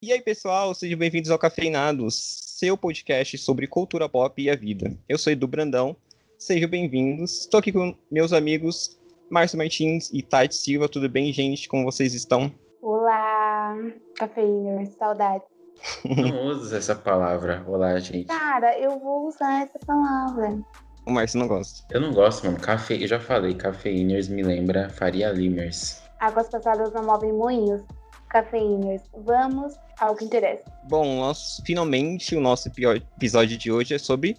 [0.00, 2.14] E aí, pessoal, sejam bem-vindos ao Cafeinados,
[2.56, 4.96] seu podcast sobre cultura pop e a vida.
[5.08, 5.96] Eu sou Edu Brandão,
[6.38, 7.40] sejam bem-vindos.
[7.40, 8.96] Estou aqui com meus amigos
[9.28, 10.88] Márcio Martins e Tati Silva.
[10.88, 11.68] Tudo bem, gente?
[11.68, 12.48] Como vocês estão?
[12.80, 13.76] Olá,
[14.14, 15.42] cafeiners, saudade.
[16.06, 18.28] Não usa essa palavra, olá, gente.
[18.28, 20.60] Cara, eu vou usar essa palavra.
[21.04, 21.84] O Márcio não gosta.
[21.92, 22.60] Eu não gosto, mano.
[22.60, 23.02] Cafe...
[23.02, 26.00] Eu já falei, cafeiners me lembra Faria Limers.
[26.20, 27.82] Águas passadas não movem moinhos.
[28.28, 30.62] Cafeiners, vamos ao que interessa.
[30.88, 34.36] Bom, nós, finalmente o nosso episódio de hoje é sobre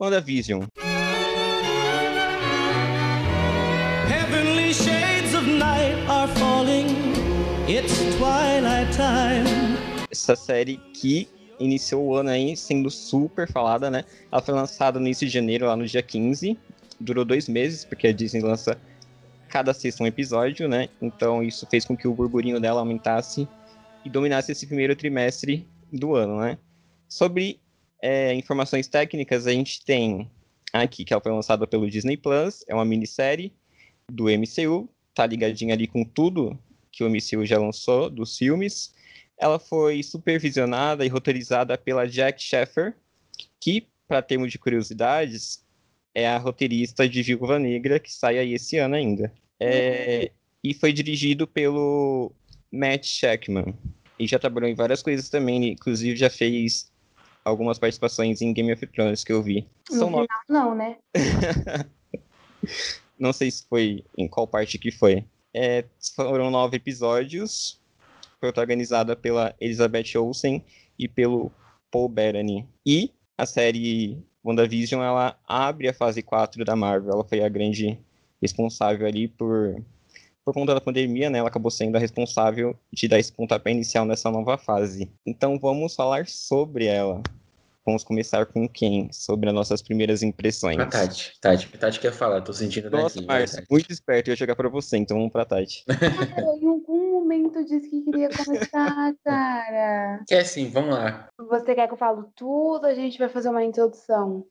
[0.00, 0.64] WandaVision.
[4.10, 6.86] Heavenly shades of night are falling.
[7.68, 9.78] It's twilight time.
[10.10, 11.28] Essa série que
[11.60, 14.04] iniciou o ano aí sendo super falada, né?
[14.30, 16.58] Ela foi lançada no início de janeiro, lá no dia 15.
[17.00, 18.76] Durou dois meses, porque a Disney lança
[19.48, 20.88] cada sexta um episódio, né?
[21.00, 23.48] Então isso fez com que o burburinho dela aumentasse
[24.04, 26.58] e dominasse esse primeiro trimestre do ano, né?
[27.08, 27.60] Sobre
[28.02, 30.30] é, informações técnicas, a gente tem
[30.72, 33.52] aqui que ela foi lançada pelo Disney Plus, é uma minissérie
[34.10, 36.58] do MCU, tá ligadinha ali com tudo
[36.92, 38.94] que o MCU já lançou dos filmes.
[39.36, 42.96] Ela foi supervisionada e roteirizada pela Jack Sheffer,
[43.60, 45.64] que, para termos de curiosidades,
[46.14, 49.32] é a roteirista de Viúva Negra, que sai aí esse ano ainda.
[49.60, 50.30] É,
[50.62, 52.32] e foi dirigido pelo
[52.72, 53.74] Matt Shackman.
[54.18, 56.90] E já trabalhou em várias coisas também, inclusive já fez
[57.44, 59.66] algumas participações em Game of Thrones que eu vi.
[59.90, 60.96] No São final, não, né?
[63.18, 65.24] não sei se foi em qual parte que foi.
[65.54, 65.84] É,
[66.14, 67.80] foram nove episódios,
[68.40, 70.64] protagonizada pela Elizabeth Olsen
[70.98, 71.50] e pelo
[71.90, 72.68] Paul Bettany.
[72.84, 77.12] E a série WandaVision, ela abre a fase 4 da Marvel.
[77.12, 77.98] Ela foi a grande
[78.40, 79.82] responsável ali por
[80.44, 84.06] por conta da pandemia, né, ela acabou sendo a responsável de dar esse pontapé inicial
[84.06, 85.12] nessa nova fase.
[85.26, 87.22] Então vamos falar sobre ela.
[87.88, 89.10] Vamos começar com quem?
[89.12, 90.78] Sobre as nossas primeiras impressões.
[90.78, 91.32] A Tati.
[91.40, 93.26] Tati, Tati quer falar, tô sentindo Nossa, daqui.
[93.26, 95.84] Márcio, muito esperto, eu ia jogar pra você, então vamos pra Tati.
[95.88, 100.22] Cara, em algum momento disse que queria começar, cara.
[100.26, 101.28] Quer sim, vamos lá.
[101.38, 104.46] Você quer que eu falo tudo a gente vai fazer uma introdução?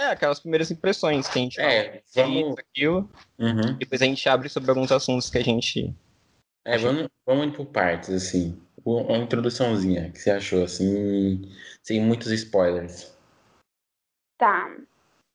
[0.00, 2.26] É, aquelas primeiras impressões que a gente É, fala.
[2.26, 3.10] vamos- Isso, aquilo.
[3.38, 3.76] Uhum.
[3.78, 5.94] Depois a gente abre sobre alguns assuntos que a gente.
[6.64, 8.58] É, vamos, vamos indo por partes, assim.
[8.82, 11.42] Uma introduçãozinha que você achou, assim,
[11.82, 13.14] sem muitos spoilers.
[14.38, 14.74] Tá.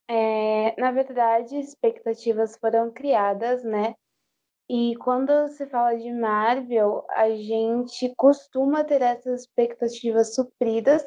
[0.09, 3.93] É, na verdade, expectativas foram criadas, né?
[4.67, 11.03] E quando se fala de Marvel, a gente costuma ter essas expectativas supridas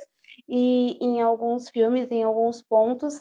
[0.48, 3.20] e em alguns filmes, em alguns pontos,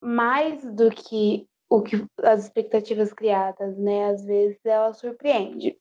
[0.00, 4.10] mais do que o que as expectativas criadas, né?
[4.10, 5.78] Às vezes ela surpreende.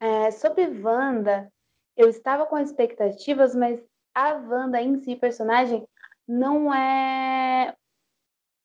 [0.00, 1.50] É, sobre Wanda,
[1.96, 3.82] eu estava com expectativas, mas
[4.14, 5.86] a Wanda em si, personagem,
[6.26, 7.74] não é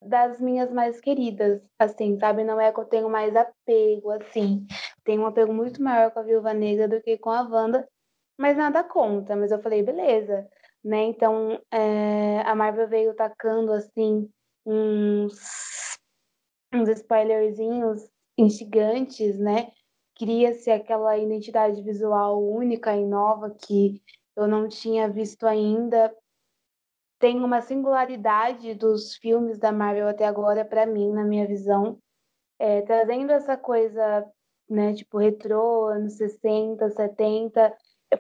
[0.02, 2.44] das minhas mais queridas, assim, sabe?
[2.44, 4.66] Não é que eu tenho mais apego, assim.
[5.04, 7.88] Tenho um apego muito maior com a Viúva Negra do que com a Wanda,
[8.38, 9.36] mas nada conta.
[9.36, 10.48] Mas eu falei, beleza,
[10.84, 11.04] né?
[11.04, 14.30] Então, é, a Marvel veio tacando, assim,
[14.66, 15.98] uns,
[16.74, 19.72] uns spoilerzinhos instigantes, né?
[20.16, 24.02] Cria-se aquela identidade visual única e nova que
[24.36, 26.14] eu não tinha visto ainda.
[27.20, 32.00] Tem uma singularidade dos filmes da Marvel até agora, para mim, na minha visão,
[32.58, 34.26] é, trazendo essa coisa,
[34.70, 37.76] né, tipo, retrô, anos 60, 70,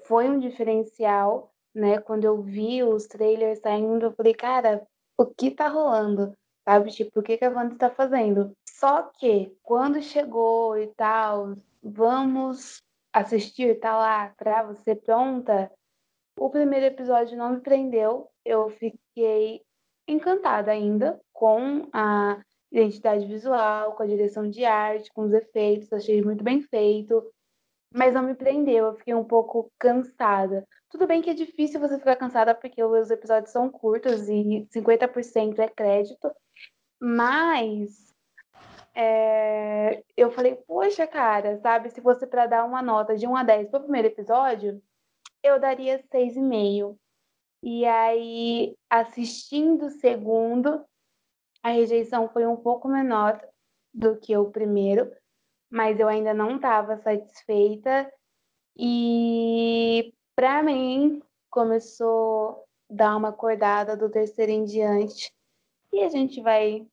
[0.05, 4.85] foi um diferencial, né, quando eu vi os trailers saindo, eu falei, cara,
[5.19, 6.34] o que tá rolando?
[6.63, 8.53] Sabe, tipo, o que, que a Wanda está fazendo?
[8.69, 12.81] Só que, quando chegou e tal, vamos
[13.12, 15.69] assistir, tá lá, pra você pronta,
[16.40, 19.62] o primeiro episódio não me prendeu, eu fiquei
[20.08, 22.41] encantada ainda com a
[22.72, 27.29] identidade visual, com a direção de arte, com os efeitos, achei muito bem feito,
[27.93, 30.66] mas não me prendeu, eu fiquei um pouco cansada.
[30.90, 35.59] Tudo bem que é difícil você ficar cansada porque os episódios são curtos e 50%
[35.59, 36.32] é crédito,
[37.00, 38.09] mas
[38.96, 43.44] é, eu falei, poxa, cara, sabe, se fosse para dar uma nota de 1 a
[43.44, 44.82] 10 pro primeiro episódio,
[45.44, 46.97] eu daria 6,5.
[47.62, 50.84] E aí, assistindo o segundo,
[51.62, 53.40] a rejeição foi um pouco menor
[53.94, 55.12] do que o primeiro,
[55.70, 58.12] mas eu ainda não estava satisfeita.
[58.78, 65.30] E para mim, começou a dar uma acordada do terceiro em diante.
[65.91, 66.88] E a gente vai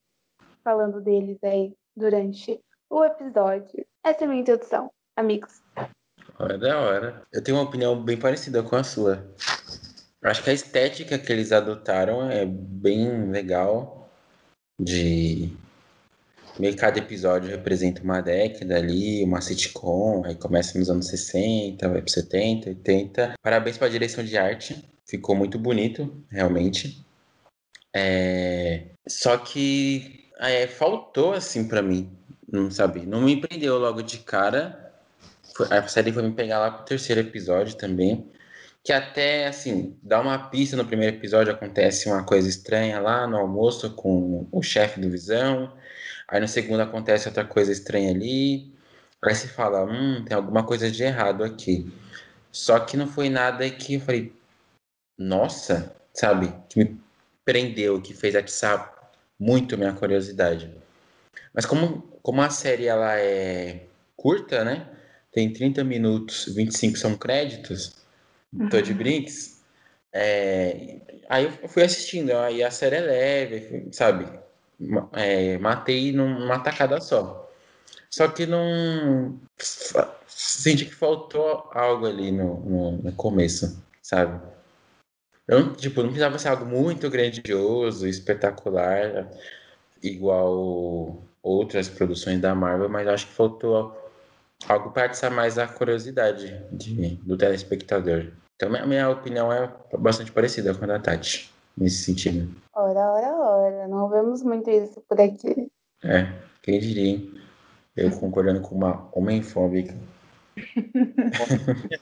[0.65, 2.61] falando deles aí durante
[2.91, 3.87] o episódio.
[4.05, 5.63] Essa é a minha introdução, amigos.
[6.41, 7.23] É da hora.
[7.33, 9.25] Eu tenho uma opinião bem parecida com a sua.
[10.25, 14.11] Acho que a estética que eles adotaram é bem legal.
[14.77, 15.57] De
[16.59, 21.89] meio que cada episódio representa uma década ali, uma sitcom, aí começa nos anos 60,
[21.89, 23.35] vai para 70, 80.
[23.43, 27.05] Parabéns para a direção de arte, ficou muito bonito, realmente.
[27.95, 28.85] É...
[29.09, 32.11] Só que é, faltou assim para mim,
[32.51, 34.93] não sabe, não me prendeu logo de cara.
[35.71, 38.31] A série foi me pegar lá pro terceiro episódio também
[38.87, 43.37] que até, assim, dá uma pista no primeiro episódio, acontece uma coisa estranha lá no
[43.37, 45.73] almoço com o chefe do Visão,
[46.29, 48.73] aí no segundo acontece outra coisa estranha ali,
[49.23, 51.93] aí se fala, hum, tem alguma coisa de errado aqui.
[52.53, 54.33] Só que não foi nada que eu falei,
[55.19, 57.01] nossa, sabe, que me
[57.45, 58.95] prendeu, que fez atiçar
[59.39, 60.71] muito minha curiosidade.
[61.53, 63.87] Mas como, como a série ela é
[64.17, 64.89] curta, né,
[65.33, 68.07] tem 30 minutos, 25 são créditos,
[68.71, 69.63] Tô de Brinks.
[70.13, 74.27] É, aí eu fui assistindo, aí a série é leve, sabe?
[75.13, 77.51] É, matei numa tacada só.
[78.11, 79.39] Só que não.
[80.27, 84.41] Senti que faltou algo ali no, no, no começo, sabe?
[85.49, 89.31] Eu, tipo, não precisava ser algo muito grandioso, espetacular,
[90.03, 93.97] igual outras produções da Marvel, mas acho que faltou
[94.69, 98.33] algo para atiçar mais a curiosidade de, do telespectador.
[98.57, 102.55] Então, a minha opinião é bastante parecida com a da Tati, nesse sentido.
[102.73, 103.89] Ora, ora, ora.
[103.89, 105.71] Não vemos muito isso por aqui.
[106.03, 106.33] É,
[106.63, 107.35] quem diria, hein?
[107.97, 109.95] Eu concordando com uma homem-fóbica.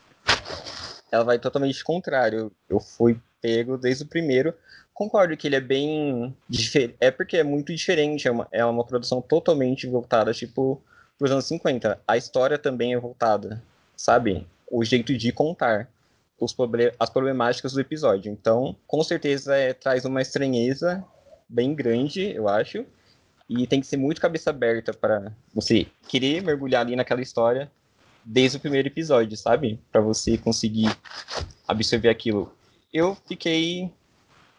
[1.10, 2.50] Ela vai totalmente contrário.
[2.68, 4.54] Eu fui pego desde o primeiro.
[4.92, 6.96] Concordo que ele é bem diferente.
[7.00, 8.26] É porque é muito diferente.
[8.26, 10.82] É uma, é uma produção totalmente voltada, tipo,
[11.18, 12.00] para os anos 50.
[12.06, 13.62] A história também é voltada,
[13.96, 14.46] sabe?
[14.68, 15.88] O jeito de contar
[16.98, 18.30] as problemáticas do episódio.
[18.30, 21.04] Então, com certeza, é, traz uma estranheza
[21.48, 22.84] bem grande, eu acho.
[23.48, 27.70] E tem que ser muito cabeça aberta para você querer mergulhar ali naquela história
[28.24, 29.78] desde o primeiro episódio, sabe?
[29.92, 30.90] Para você conseguir
[31.68, 32.54] absorver aquilo.
[32.92, 33.90] Eu fiquei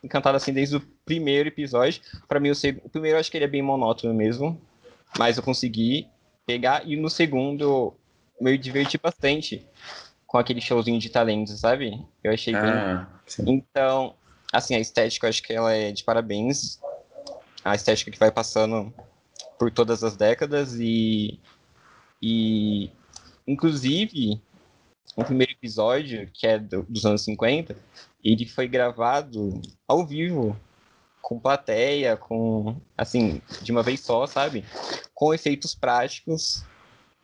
[0.04, 2.02] encantado assim desde o primeiro episódio.
[2.28, 2.54] Para mim, o,
[2.84, 4.62] o primeiro eu acho que ele é bem monótono mesmo,
[5.18, 6.08] mas eu consegui
[6.46, 6.88] pegar.
[6.88, 7.98] E no segundo, eu
[8.40, 9.66] me diverti bastante
[10.36, 12.06] com aquele showzinho de talentos, sabe?
[12.22, 13.56] Eu achei ah, bem.
[13.56, 14.14] Então,
[14.52, 16.78] assim, a estética eu acho que ela é de parabéns.
[17.64, 18.94] A estética que vai passando
[19.58, 21.40] por todas as décadas e.
[22.22, 22.92] E.
[23.48, 24.42] Inclusive,
[25.16, 27.74] o primeiro episódio, que é do, dos anos 50,
[28.22, 30.54] ele foi gravado ao vivo,
[31.22, 32.76] com plateia, com.
[32.98, 34.66] Assim, de uma vez só, sabe?
[35.14, 36.66] Com efeitos práticos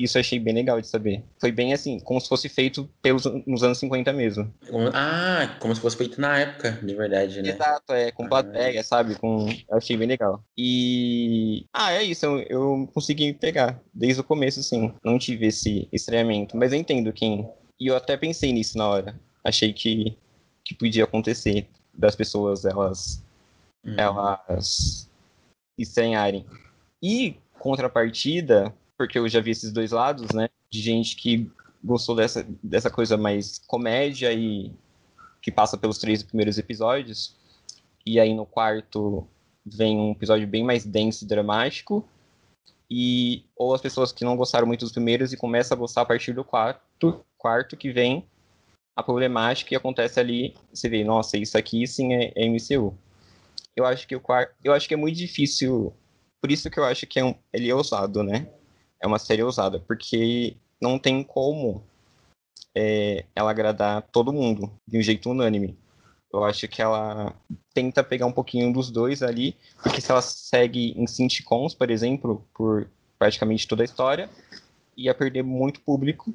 [0.04, 1.24] isso eu achei bem legal de saber.
[1.40, 4.54] Foi bem assim, como se fosse feito pelos, nos anos 50 mesmo.
[4.94, 7.50] Ah, como se fosse feito na época, de verdade, né?
[7.50, 8.84] Exato, é, com plateia, ah.
[8.84, 9.16] sabe?
[9.16, 9.48] Com...
[9.70, 10.44] Eu achei bem legal.
[10.58, 11.66] E.
[11.74, 14.94] Ah, é isso, eu, eu consegui pegar desde o começo, assim.
[15.04, 17.48] Não tive esse estranhamento, mas eu entendo quem.
[17.80, 19.20] E eu até pensei nisso na hora.
[19.44, 20.18] Achei que,
[20.64, 23.24] que podia acontecer das pessoas, elas.
[23.84, 23.96] Hum.
[23.98, 25.10] Elas
[25.78, 26.46] estranharem.
[27.02, 30.48] E, contrapartida, porque eu já vi esses dois lados, né?
[30.70, 31.50] De gente que
[31.84, 34.72] gostou dessa, dessa coisa mais comédia e
[35.42, 37.36] que passa pelos três primeiros episódios.
[38.06, 39.28] E aí no quarto
[39.66, 42.08] vem um episódio bem mais denso e dramático.
[42.88, 46.06] E ou as pessoas que não gostaram muito dos primeiros e começam a gostar a
[46.06, 48.28] partir do quarto, quarto que vem
[48.96, 52.94] a problemática e acontece ali, você vê, nossa, isso aqui sim é, é MCU.
[53.76, 55.92] Eu acho que o quarto, eu acho que é muito difícil,
[56.40, 58.48] por isso que eu acho que é um, ele é ousado, né?
[59.02, 61.84] É uma série ousada, porque não tem como
[62.76, 65.78] é, ela agradar todo mundo de um jeito unânime.
[66.34, 67.36] Eu acho que ela
[67.74, 72.46] tenta pegar um pouquinho dos dois ali, porque se ela segue em sitcoms, por exemplo,
[72.54, 72.90] por
[73.20, 74.30] praticamente toda a história,
[74.96, 76.34] ia perder muito público.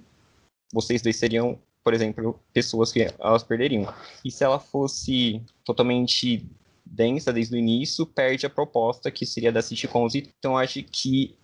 [0.73, 3.92] Vocês dois seriam, por exemplo, pessoas que elas perderiam.
[4.25, 6.46] E se ela fosse totalmente
[6.85, 10.14] densa desde o início, perde a proposta que seria da sitcoms.
[10.14, 11.35] Então acho que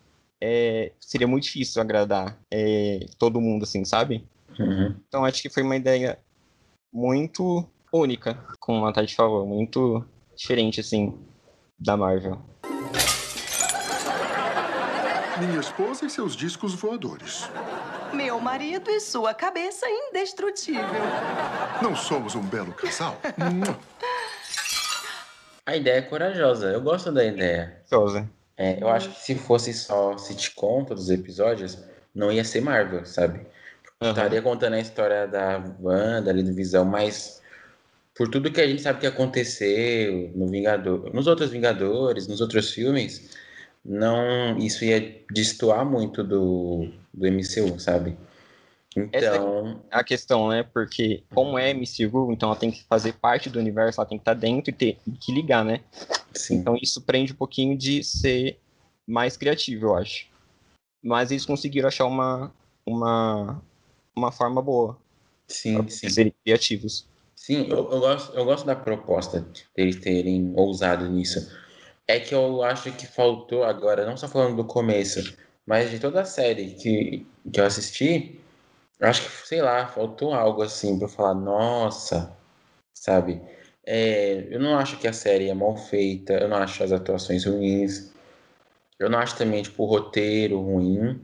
[0.45, 4.27] é, seria muito difícil agradar é, todo mundo, assim, sabe?
[4.59, 4.97] Uhum.
[5.07, 6.19] Então acho que foi uma ideia
[6.93, 11.17] muito única, como a Tati falou, muito diferente, assim,
[11.79, 12.43] da Marvel.
[15.39, 17.49] Minha esposa e seus discos voadores.
[18.13, 20.83] Meu marido e sua cabeça indestrutível.
[21.81, 23.17] Não somos um belo casal?
[25.65, 26.73] a ideia é corajosa.
[26.73, 27.81] Eu gosto da ideia.
[27.89, 28.29] Corajosa.
[28.63, 31.77] É, eu acho que se fosse só sitcom todos os episódios,
[32.15, 33.41] não ia ser Marvel, sabe?
[34.01, 34.11] Uhum.
[34.11, 37.43] Estaria contando a história da Wanda, ali do Visão, mas
[38.15, 42.71] por tudo que a gente sabe que aconteceu no Vingador, nos outros Vingadores, nos outros
[42.71, 43.31] filmes,
[43.85, 48.17] não isso ia destoar muito do, do MCU, sabe?
[48.97, 49.11] Então.
[49.13, 50.63] Essa é a questão, né?
[50.63, 54.23] Porque, como é MCU, então ela tem que fazer parte do universo, ela tem que
[54.23, 55.81] estar dentro e ter que ligar, né?
[56.35, 56.57] Sim.
[56.57, 58.59] Então isso prende um pouquinho de ser
[59.07, 60.27] mais criativo, eu acho.
[61.03, 62.53] Mas eles conseguiram achar uma,
[62.87, 63.63] uma,
[64.15, 64.97] uma forma boa.
[65.49, 66.09] Sim, sim.
[66.09, 67.07] Serem criativos.
[67.35, 69.45] Sim, eu, eu, gosto, eu gosto da proposta
[69.77, 71.51] deles terem ousado nisso.
[72.07, 76.21] É que eu acho que faltou agora, não só falando do começo, mas de toda
[76.21, 78.41] a série que, que eu assisti,
[79.09, 82.37] acho que, sei lá, faltou algo assim eu falar, nossa,
[82.95, 83.41] sabe?
[83.85, 87.45] É, eu não acho que a série é mal feita, eu não acho as atuações
[87.47, 88.13] ruins,
[88.99, 91.21] eu não acho também, tipo, o roteiro ruim,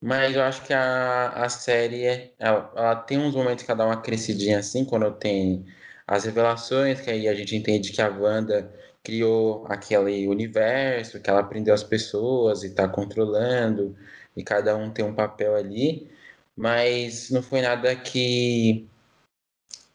[0.00, 3.78] mas eu acho que a, a série, é, ela, ela tem uns momentos que ela
[3.78, 5.64] dá uma crescidinha assim, quando tem
[6.06, 8.72] as revelações, que aí a gente entende que a Wanda
[9.02, 13.96] criou aquele universo, que ela aprendeu as pessoas e está controlando,
[14.36, 16.10] e cada um tem um papel ali,
[16.58, 18.88] mas não foi nada que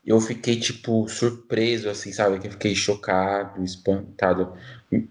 [0.05, 2.39] eu fiquei, tipo, surpreso, assim, sabe?
[2.39, 4.53] Que eu fiquei chocado, espantado.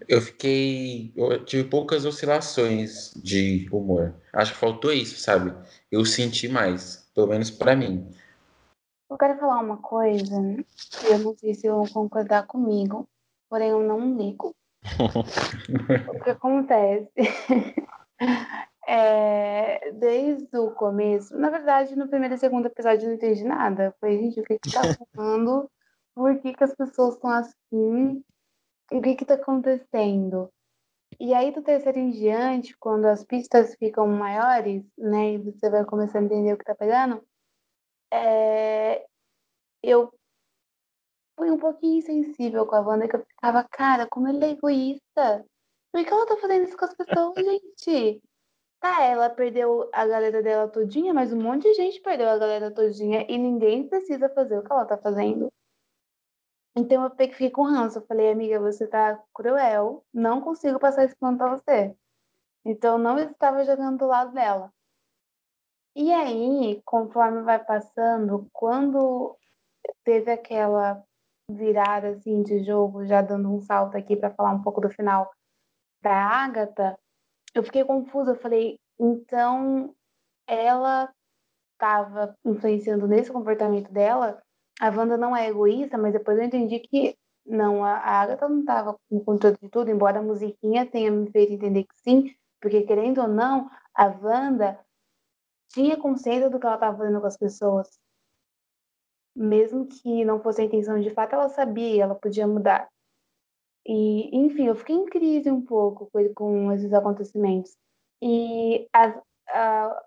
[0.07, 1.13] Eu fiquei.
[1.15, 4.15] Eu tive poucas oscilações de humor.
[4.33, 5.53] Acho que faltou isso, sabe?
[5.91, 8.11] Eu senti mais, pelo menos para mim.
[9.09, 10.35] Eu quero falar uma coisa,
[11.07, 13.07] eu não sei se vão concordar comigo,
[13.47, 14.55] porém eu não ligo.
[16.09, 17.11] o que acontece?
[18.85, 19.72] É,
[20.03, 23.95] desde o começo, na verdade, no primeiro e segundo episódio eu não entendi nada.
[24.01, 24.81] Foi, gente, o que que tá
[25.15, 25.71] rolando?
[26.13, 28.21] Por que, que as pessoas estão assim?
[28.91, 30.51] O que que tá acontecendo?
[31.19, 35.85] E aí, do terceiro em diante, quando as pistas ficam maiores, né, e você vai
[35.85, 37.23] começar a entender o que tá pegando,
[38.11, 39.05] é,
[39.81, 40.13] eu
[41.39, 45.45] fui um pouquinho insensível com a Wanda, que eu ficava, cara, como ele é egoísta.
[45.93, 48.21] Por que ela tá fazendo isso com as pessoas, gente?
[48.83, 52.69] Tá, ela perdeu a galera dela todinha, mas um monte de gente perdeu a galera
[52.69, 55.49] todinha e ninguém precisa fazer o que ela tá fazendo.
[56.75, 57.99] Então eu fiquei com ranço.
[57.99, 61.95] Eu falei, amiga, você tá cruel, não consigo passar esse plano pra você.
[62.65, 64.69] Então não estava jogando do lado dela.
[65.95, 69.37] E aí, conforme vai passando, quando
[70.03, 71.01] teve aquela
[71.49, 75.31] virada assim de jogo, já dando um salto aqui para falar um pouco do final
[76.01, 76.99] da Agatha,
[77.53, 78.31] eu fiquei confusa.
[78.31, 79.93] Eu falei, então
[80.47, 81.11] ela
[81.73, 84.41] estava influenciando nesse comportamento dela.
[84.79, 88.97] A Wanda não é egoísta, mas depois eu entendi que não, a Agatha não estava
[89.09, 93.21] com controle de tudo, embora a musiquinha tenha me feito entender que sim, porque querendo
[93.21, 94.79] ou não, a Wanda
[95.69, 97.89] tinha consciência do que ela estava fazendo com as pessoas.
[99.35, 102.87] Mesmo que não fosse a intenção de fato, ela sabia, ela podia mudar.
[103.85, 107.75] E, enfim, eu fiquei em crise um pouco com esses acontecimentos.
[108.21, 109.19] E as,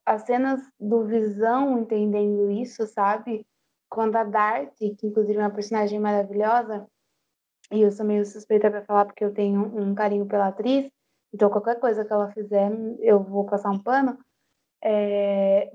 [0.04, 3.46] as cenas do Visão entendendo isso, sabe?
[3.90, 6.86] Quando a Darcy, que inclusive é uma personagem maravilhosa,
[7.70, 10.90] e eu sou meio suspeita para falar porque eu tenho um carinho pela atriz,
[11.32, 14.18] então qualquer coisa que ela fizer, eu vou passar um pano.
[14.82, 15.72] É,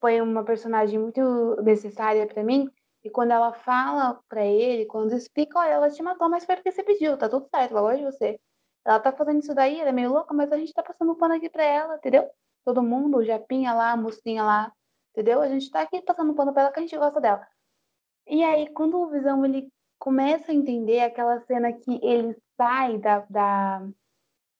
[0.00, 1.20] foi uma personagem muito
[1.62, 2.68] necessária para mim,
[3.04, 6.72] e quando ela fala para ele, quando explica, olha, ela te matou, mas foi porque
[6.72, 8.40] você pediu, tá tudo certo, ela de você.
[8.84, 11.34] Ela tá fazendo isso daí, ela é meio louca, mas a gente tá passando pano
[11.34, 12.30] aqui pra ela, entendeu?
[12.64, 14.72] Todo mundo, o Japinha lá, a mocinha lá,
[15.12, 15.42] entendeu?
[15.42, 17.46] A gente tá aqui passando pano pra ela que a gente gosta dela.
[18.26, 19.68] E aí, quando o Visão, ele
[19.98, 23.86] começa a entender aquela cena que ele sai da, da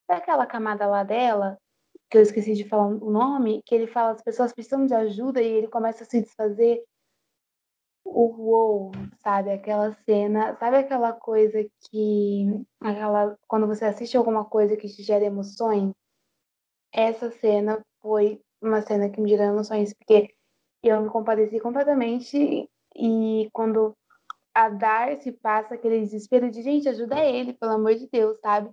[0.06, 1.58] daquela camada lá dela,
[2.10, 5.40] que eu esqueci de falar o nome, que ele fala as pessoas precisam de ajuda
[5.40, 6.84] e ele começa a se desfazer
[8.04, 8.92] o uou,
[9.22, 9.50] sabe?
[9.50, 12.46] Aquela cena, sabe aquela coisa que.
[12.80, 15.92] Aquela, quando você assiste alguma coisa que te gera emoções?
[16.92, 20.34] Essa cena foi uma cena que me gerou emoções, porque
[20.82, 23.96] eu me compadeci completamente e quando
[24.54, 28.70] a Darcy passa aquele desespero de gente, ajuda ele, pelo amor de Deus, sabe?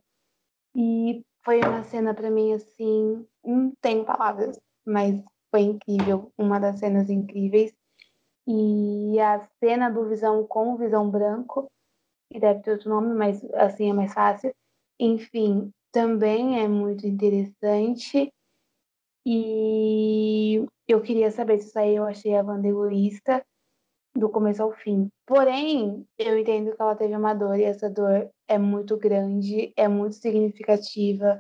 [0.75, 5.19] E foi uma cena para mim assim, não tenho palavras, mas
[5.49, 7.73] foi incrível, uma das cenas incríveis.
[8.47, 11.69] E a cena do Visão com o Visão Branco,
[12.31, 14.53] que deve ter outro nome, mas assim é mais fácil.
[14.99, 18.31] Enfim, também é muito interessante.
[19.25, 23.45] E eu queria saber se isso aí eu achei a Wanda egoísta
[24.15, 25.09] do começo ao fim.
[25.25, 29.87] Porém, eu entendo que ela teve uma dor e essa dor é muito grande, é
[29.87, 31.39] muito significativa,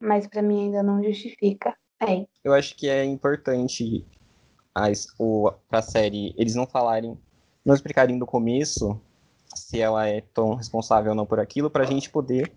[0.00, 1.76] mas para mim ainda não justifica.
[2.00, 2.26] É.
[2.44, 4.06] Eu acho que é importante
[5.18, 7.16] o, pra série eles não falarem,
[7.64, 9.00] não explicarem do começo
[9.54, 12.52] se ela é tão responsável ou não por aquilo, pra gente poder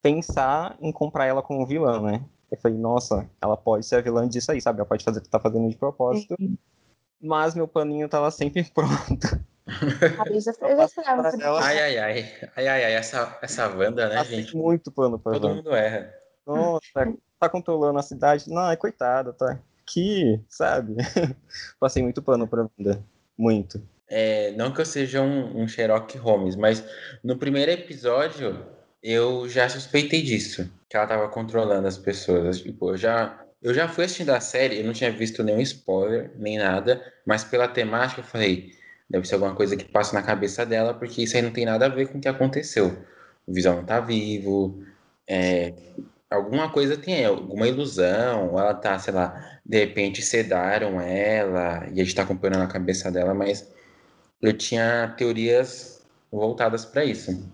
[0.00, 2.24] pensar em comprar ela como vilã, né?
[2.50, 4.78] Eu falei, nossa, ela pode ser a vilã disso aí, sabe?
[4.80, 6.34] Ela pode fazer o que tá fazendo de propósito.
[6.38, 6.56] Sim.
[7.20, 9.26] Mas meu paninho tava sempre pronto.
[10.26, 12.32] Eu já, eu já esperava por Ela- Ai, ai, ai.
[12.56, 12.92] Ai, ai, ai.
[12.94, 14.56] Essa, essa Wanda, né, Passei gente?
[14.56, 15.56] muito pano pra Todo Wanda.
[15.56, 16.12] mundo erra.
[16.46, 18.50] Nossa, tá, tá controlando a cidade.
[18.50, 19.58] Não, é coitada, tá
[19.92, 20.96] aqui, sabe?
[21.78, 23.04] Passei muito pano pra Wanda.
[23.36, 23.82] Muito.
[24.08, 26.84] É, não que eu seja um, um Sherlock Holmes, mas
[27.22, 28.66] no primeiro episódio
[29.02, 32.60] eu já suspeitei disso, que ela tava controlando as pessoas.
[32.60, 36.30] Tipo, eu já, eu já fui assistindo a série, eu não tinha visto nenhum spoiler,
[36.36, 38.72] nem nada, mas pela temática eu falei,
[39.08, 41.86] deve ser alguma coisa que passa na cabeça dela, porque isso aí não tem nada
[41.86, 42.96] a ver com o que aconteceu.
[43.46, 44.84] O Visão não tá vivo,
[45.26, 45.72] é,
[46.32, 52.04] alguma coisa tem, alguma ilusão, ela tá, sei lá, de repente sedaram ela e a
[52.04, 53.70] gente tá acompanhando a cabeça dela, mas
[54.40, 57.48] eu tinha teorias voltadas para isso.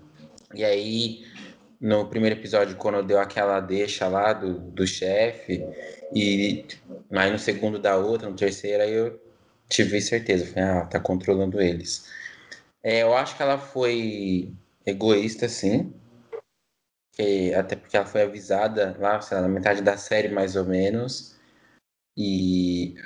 [0.55, 1.27] E aí,
[1.81, 5.63] no primeiro episódio, quando deu aquela deixa lá do, do chefe,
[6.15, 6.65] e
[7.13, 9.21] aí no segundo da outra, no terceiro, aí eu
[9.69, 12.07] tive certeza, falei, ah, tá controlando eles.
[12.83, 14.53] É, eu acho que ela foi
[14.87, 15.93] egoísta, sim,
[17.19, 20.65] que- até porque ela foi avisada lá, sei lá, na metade da série, mais ou
[20.65, 21.37] menos,
[22.17, 22.97] e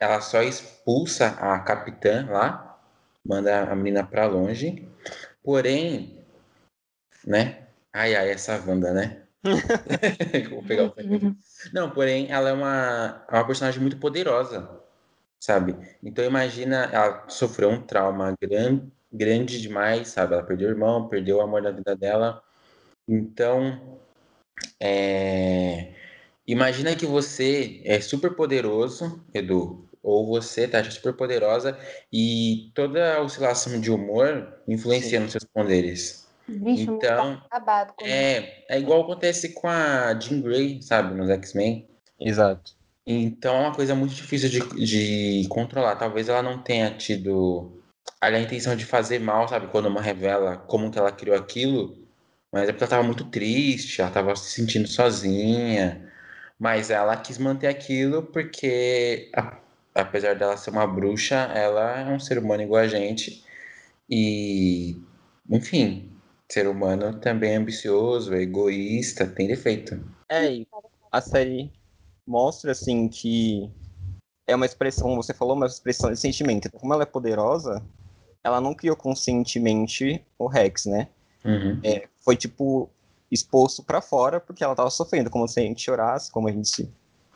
[0.00, 2.80] ela só expulsa a capitã lá,
[3.24, 4.88] manda a menina pra longe.
[5.44, 6.24] Porém,
[7.26, 7.68] né?
[7.92, 9.22] Ai, ai, essa Wanda, né?
[10.50, 10.94] Vou pegar o
[11.72, 14.68] Não, porém, ela é uma, é uma personagem muito poderosa,
[15.40, 15.76] sabe?
[16.02, 18.80] Então, imagina, ela sofreu um trauma gran,
[19.12, 20.34] grande demais, sabe?
[20.34, 22.42] Ela perdeu o irmão, perdeu o amor da vida dela.
[23.08, 23.98] Então,
[24.80, 25.92] é,
[26.46, 31.78] imagina que você é super poderoso, Edu, ou você, Tati, é super poderosa
[32.12, 35.24] e toda a oscilação de humor influencia Sim.
[35.24, 36.26] nos seus poderes.
[36.48, 37.94] Vixe, tá Então, acabado.
[38.02, 41.88] É, é igual acontece com a Jean Grey, sabe, nos X-Men.
[42.20, 42.74] Exato.
[43.06, 45.96] Então é uma coisa muito difícil de, de controlar.
[45.96, 47.80] Talvez ela não tenha tido
[48.20, 49.66] a intenção de fazer mal, sabe?
[49.68, 52.01] Quando uma revela como que ela criou aquilo,
[52.52, 56.12] mas é porque ela estava muito triste, ela estava se sentindo sozinha.
[56.58, 59.32] Mas ela quis manter aquilo porque,
[59.94, 63.42] apesar dela ser uma bruxa, ela é um ser humano igual a gente.
[64.08, 65.00] E,
[65.50, 66.12] enfim,
[66.48, 69.98] ser humano também é ambicioso, é egoísta, tem defeito.
[70.28, 70.66] É, e
[71.10, 71.72] a série
[72.26, 73.70] mostra, assim, que
[74.46, 76.70] é uma expressão, você falou, uma expressão de sentimento.
[76.70, 77.82] Como ela é poderosa,
[78.44, 81.08] ela não criou conscientemente o Rex, né?
[81.44, 81.80] Uhum.
[81.82, 82.90] É, foi, tipo,
[83.30, 85.30] exposto pra fora porque ela tava sofrendo.
[85.30, 86.90] Como se a gente chorasse, como a gente se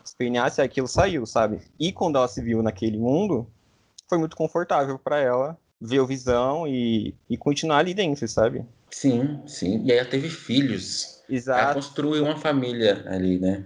[0.05, 1.61] esperneasse, aquilo saiu, sabe?
[1.79, 3.47] E quando ela se viu naquele mundo,
[4.09, 8.65] foi muito confortável pra ela ver o Visão e, e continuar ali dentro, sabe?
[8.91, 9.85] Sim, sim.
[9.85, 11.23] E aí ela teve filhos.
[11.29, 11.75] Ela Exato.
[11.75, 13.65] construiu uma família ali, né?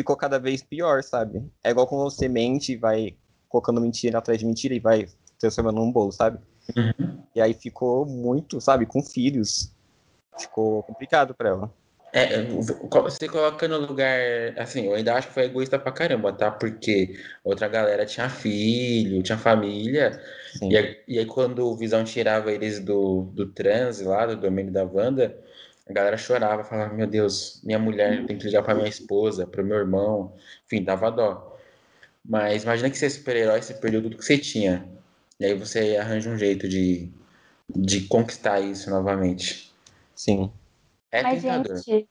[0.00, 1.42] ficou cada vez pior, sabe?
[1.62, 3.16] É igual quando você mente e vai
[3.48, 6.38] colocando mentira atrás de mentira e vai transformando num bolo, sabe?
[7.34, 9.72] E aí ficou muito, sabe, com filhos.
[10.38, 11.72] Ficou complicado pra ela.
[12.12, 14.18] É, você coloca no lugar,
[14.56, 16.50] assim, eu ainda acho que foi egoísta pra caramba, tá?
[16.50, 20.20] Porque outra galera tinha filho, tinha família,
[20.58, 20.72] Sim.
[20.72, 24.72] e aí, e aí quando o Visão tirava eles do, do transe lá, do domínio
[24.72, 25.36] da Wanda,
[25.88, 29.64] a galera chorava, falava, meu Deus, minha mulher tem que ligar pra minha esposa, pro
[29.64, 30.34] meu irmão,
[30.66, 31.56] enfim, dava dó.
[32.24, 34.84] Mas imagina que você é super-herói, você perdeu tudo que você tinha.
[35.38, 37.08] E aí você arranja um jeito de,
[37.68, 39.69] de conquistar isso novamente.
[40.20, 40.52] Sim.
[41.10, 41.76] É Mas, tentador.
[41.78, 42.08] gente,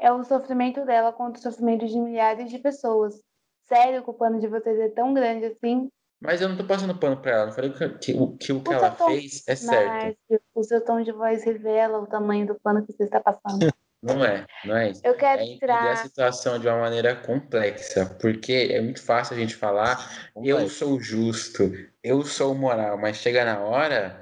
[0.00, 3.20] é o sofrimento dela contra o sofrimento de milhares de pessoas.
[3.68, 5.88] Sério que o pano de vocês é tão grande assim?
[6.20, 7.46] Mas eu não tô passando pano pra ela.
[7.46, 10.16] Não falei que, que, o- que o que O ela tom- fez é certo.
[10.30, 13.60] Mas o seu tom de voz revela o tamanho do pano que você está passando.
[14.02, 15.00] Não é, não é isso.
[15.02, 15.96] Eu quero É entender a tirar.
[15.96, 21.62] situação de uma maneira complexa, porque é muito fácil a gente falar, eu sou justo,
[22.04, 24.14] eu sou moral, mas chega na hora,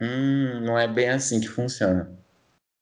[0.00, 2.21] hum, não é bem assim que funciona.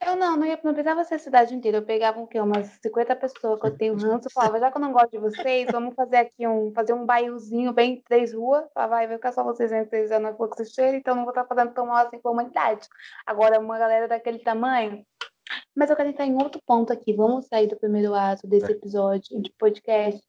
[0.03, 1.79] Eu não, não, ia, não precisava ser a cidade inteira.
[1.79, 2.41] Eu pegava o quê?
[2.41, 4.29] Umas 50 pessoas que eu tenho ranço.
[4.29, 7.05] Eu falava, já que eu não gosto de vocês, vamos fazer aqui um, fazer um
[7.05, 8.65] bairrozinho bem três ruas.
[8.73, 11.45] Falava, vai, vai ficar só vocês entre três anos fluxo cheio, então não vou estar
[11.45, 12.89] fazendo tão mal assim com a humanidade.
[13.27, 15.05] Agora, uma galera daquele tamanho.
[15.77, 17.13] Mas eu quero entrar em outro ponto aqui.
[17.13, 20.23] Vamos sair do primeiro ato desse episódio de podcast,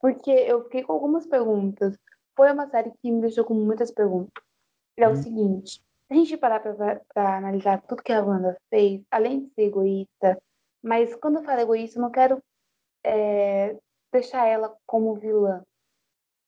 [0.00, 1.96] porque eu fiquei com algumas perguntas.
[2.36, 4.42] Foi uma série que me deixou com muitas perguntas.
[4.96, 5.16] É o Hum.
[5.16, 5.80] seguinte.
[6.14, 10.40] A gente parar pra analisar tudo que a Wanda fez, além de ser egoísta,
[10.80, 12.40] mas quando eu falo egoísta, eu não quero
[13.04, 13.76] é,
[14.12, 15.64] deixar ela como vilã.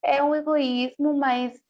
[0.05, 1.61] é um egoísmo, mas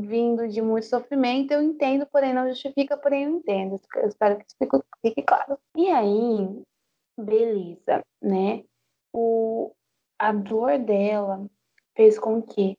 [0.00, 3.78] vindo de muito sofrimento, eu entendo, porém não justifica, porém eu entendo.
[3.96, 5.58] Eu espero que isso fique claro.
[5.76, 6.62] E aí,
[7.20, 8.64] beleza, né?
[9.12, 9.74] O,
[10.18, 11.46] a dor dela
[11.94, 12.78] fez com que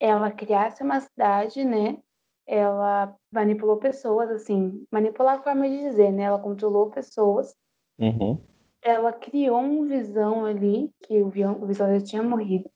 [0.00, 2.02] ela criasse uma cidade, né?
[2.46, 6.24] Ela manipulou pessoas, assim, manipular a forma de dizer, né?
[6.24, 7.54] Ela controlou pessoas.
[7.98, 8.38] Uhum.
[8.82, 12.70] Ela criou uma visão ali, que o Visão já tinha morrido.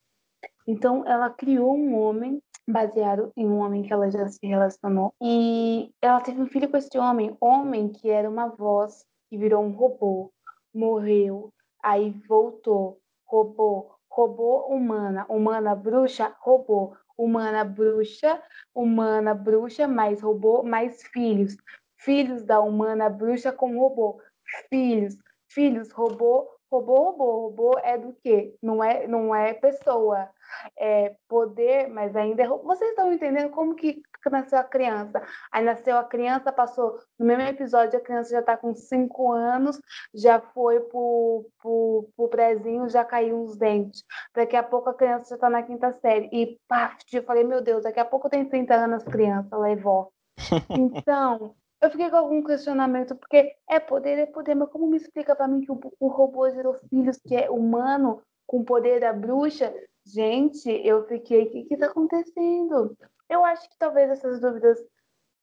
[0.67, 5.13] Então, ela criou um homem baseado em um homem que ela já se relacionou.
[5.23, 9.63] E ela teve um filho com esse homem, homem que era uma voz que virou
[9.63, 10.33] um robô,
[10.75, 11.53] morreu,
[11.83, 16.93] aí voltou, robô, robô humana, humana bruxa, robô,
[17.25, 18.43] humana bruxa,
[18.75, 21.57] humana bruxa, mais robô, mais filhos,
[21.99, 24.21] filhos da humana bruxa com robô,
[24.69, 25.17] filhos,
[25.49, 28.55] filhos, robô, robô, robô, robô é do quê?
[28.63, 30.31] Não é, não é pessoa.
[30.77, 32.49] É, poder, mas ainda é...
[32.49, 35.23] Vocês estão entendendo como que nasceu a criança?
[35.51, 39.81] Aí nasceu a criança, passou no mesmo episódio, a criança já está com cinco anos,
[40.13, 44.05] já foi pro, pro, pro prezinho, já caiu uns dentes.
[44.35, 46.29] Daqui a pouco a criança já está na quinta série.
[46.33, 50.13] E pá, eu falei, meu Deus, daqui a pouco tem 30 anos criança, levou.
[50.71, 55.35] Então, eu fiquei com algum questionamento, porque é poder, é poder, mas como me explica
[55.35, 59.13] para mim que o, o robô gerou filhos que é humano, com o poder da
[59.13, 59.73] bruxa,
[60.07, 62.97] Gente, eu fiquei, o que está acontecendo?
[63.31, 64.79] Eu acho que talvez essas dúvidas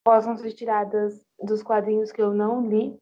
[0.03, 2.99] possam ser tiradas dos quadrinhos que eu não li,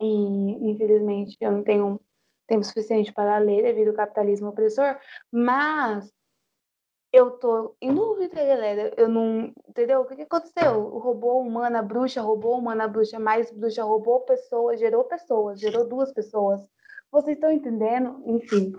[0.00, 2.00] e infelizmente eu não tenho
[2.46, 4.98] tempo suficiente para ler devido ao capitalismo opressor,
[5.32, 6.12] mas
[7.12, 8.92] eu tô em dúvida, galera.
[8.96, 9.52] Eu não.
[9.68, 10.00] Entendeu?
[10.00, 10.98] O que, que aconteceu?
[10.98, 16.60] Robô humana, bruxa, robô humana, bruxa, mais bruxa, robô, pessoa, gerou pessoas, gerou duas pessoas.
[17.12, 18.20] Vocês estão entendendo?
[18.26, 18.72] Enfim.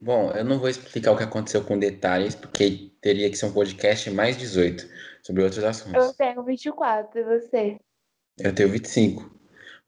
[0.00, 3.52] Bom, eu não vou explicar o que aconteceu com detalhes, porque teria que ser um
[3.52, 4.86] podcast mais 18
[5.22, 6.04] sobre outros assuntos.
[6.04, 7.78] Eu tenho 24, e você?
[8.38, 9.34] Eu tenho 25.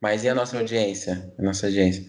[0.00, 1.32] Mas e a nossa audiência?
[1.38, 2.06] A nossa audiência?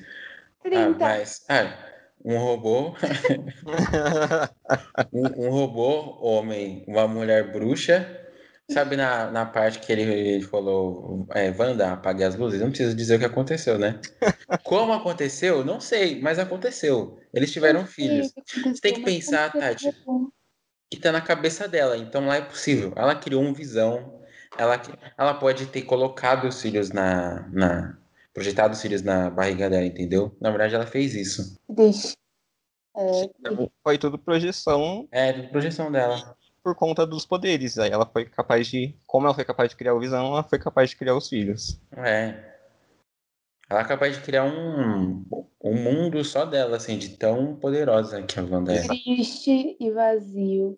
[0.64, 0.80] 30.
[0.80, 1.78] Ah, mas, ah,
[2.24, 2.96] um robô.
[5.12, 8.29] um, um robô, homem, uma mulher bruxa
[8.72, 12.62] Sabe na, na parte que ele falou, é, Wanda, apague as luzes?
[12.62, 14.00] Não preciso dizer o que aconteceu, né?
[14.64, 15.66] Como aconteceu?
[15.66, 17.20] Não sei, mas aconteceu.
[17.34, 18.32] Eles tiveram filhos.
[18.46, 19.90] Você tem que pensar, Tati,
[20.92, 21.98] que tá na cabeça dela.
[21.98, 22.94] Então lá é possível.
[22.96, 24.22] Ela criou uma visão.
[24.56, 24.80] Ela,
[25.18, 27.98] ela pode ter colocado os filhos na, na.
[28.34, 30.36] projetado os filhos na barriga dela, entendeu?
[30.40, 31.60] Na verdade, ela fez isso.
[31.68, 32.14] Deixa.
[32.96, 33.30] É...
[33.84, 35.08] Foi tudo projeção.
[35.12, 37.78] É, tudo projeção dela por conta dos poderes.
[37.78, 38.96] Aí ela foi capaz de.
[39.08, 41.80] Como ela foi capaz de criar o Visão, ela foi capaz de criar os filhos.
[41.96, 42.50] É.
[43.70, 45.24] Ela é capaz de criar um,
[45.64, 48.88] um mundo só dela, assim, de tão poderosa que a Wanda é.
[48.88, 50.78] Triste e vazio.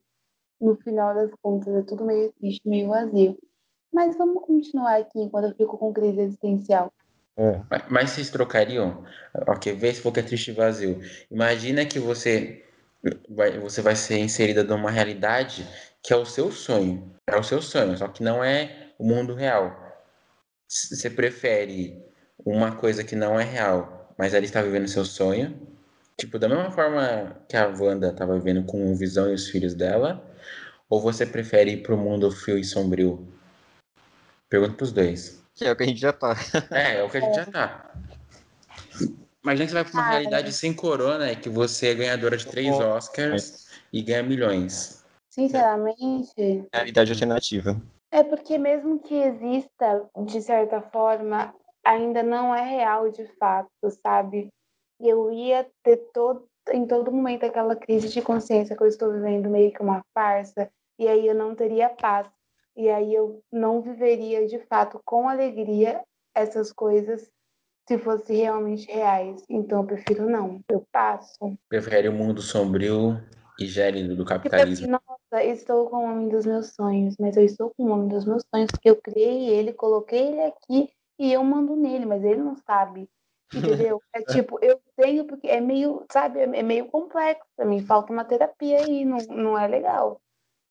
[0.59, 3.37] No final das contas, é tudo meio triste, meio vazio.
[3.91, 6.91] Mas vamos continuar aqui enquanto eu fico com crise existencial.
[7.37, 7.61] É.
[7.89, 9.03] Mas vocês trocariam?
[9.47, 10.99] Ok, vê se for que é triste e vazio.
[11.31, 12.63] Imagina que você
[13.29, 15.67] vai, você vai ser inserida numa realidade
[16.03, 17.13] que é o seu sonho.
[17.27, 19.75] É o seu sonho, só que não é o mundo real.
[20.67, 22.03] Você prefere
[22.45, 25.67] uma coisa que não é real, mas ela está vivendo seu sonho.
[26.17, 29.73] Tipo, da mesma forma que a Wanda estava vivendo com o Visão e os filhos
[29.73, 30.23] dela,
[30.89, 33.27] ou você prefere ir para o mundo frio e sombrio?
[34.49, 35.41] Pergunta para os dois.
[35.55, 36.35] Que é o que a gente já tá.
[36.71, 37.91] É, é o que a gente já tá.
[39.43, 40.51] Imagina que você vai para uma ah, realidade é.
[40.51, 45.03] sem corona, é que você é ganhadora de três Oscars e ganha milhões.
[45.29, 46.67] Sinceramente.
[46.71, 47.81] Realidade alternativa.
[48.11, 53.69] É porque mesmo que exista, de certa forma, ainda não é real de fato,
[54.03, 54.49] sabe?
[54.99, 59.49] Eu ia ter todo, em todo momento aquela crise de consciência que eu estou vivendo
[59.49, 62.27] meio que uma farsa, e aí eu não teria paz.
[62.75, 66.01] E aí eu não viveria de fato com alegria
[66.35, 67.29] essas coisas
[67.87, 69.43] se fossem realmente reais.
[69.49, 71.57] Então eu prefiro não, eu passo.
[71.67, 73.21] Prefere o mundo sombrio
[73.59, 74.87] e gélido do capitalismo.
[74.87, 78.07] Tipo, nossa, estou com o homem dos meus sonhos, mas eu estou com o homem
[78.07, 80.89] dos meus sonhos porque eu criei ele, coloquei ele aqui
[81.19, 83.09] e eu mando nele, mas ele não sabe.
[83.53, 84.01] Entendeu?
[84.13, 87.81] É tipo, eu tenho, porque é meio, sabe, é meio complexo também.
[87.81, 90.21] Falta uma terapia aí, não, não é legal.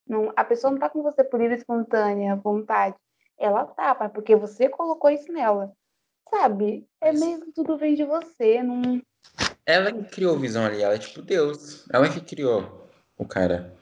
[0.07, 2.97] Não, a pessoa não tá com você por livre espontânea vontade.
[3.39, 5.73] Ela tá, porque você colocou isso nela.
[6.31, 6.87] Sabe?
[7.01, 9.03] É meio que tudo vem de você, não.
[9.67, 11.85] Ela que criou visão ali, ela é tipo Deus.
[11.93, 12.89] Ela que criou
[13.19, 13.75] o cara.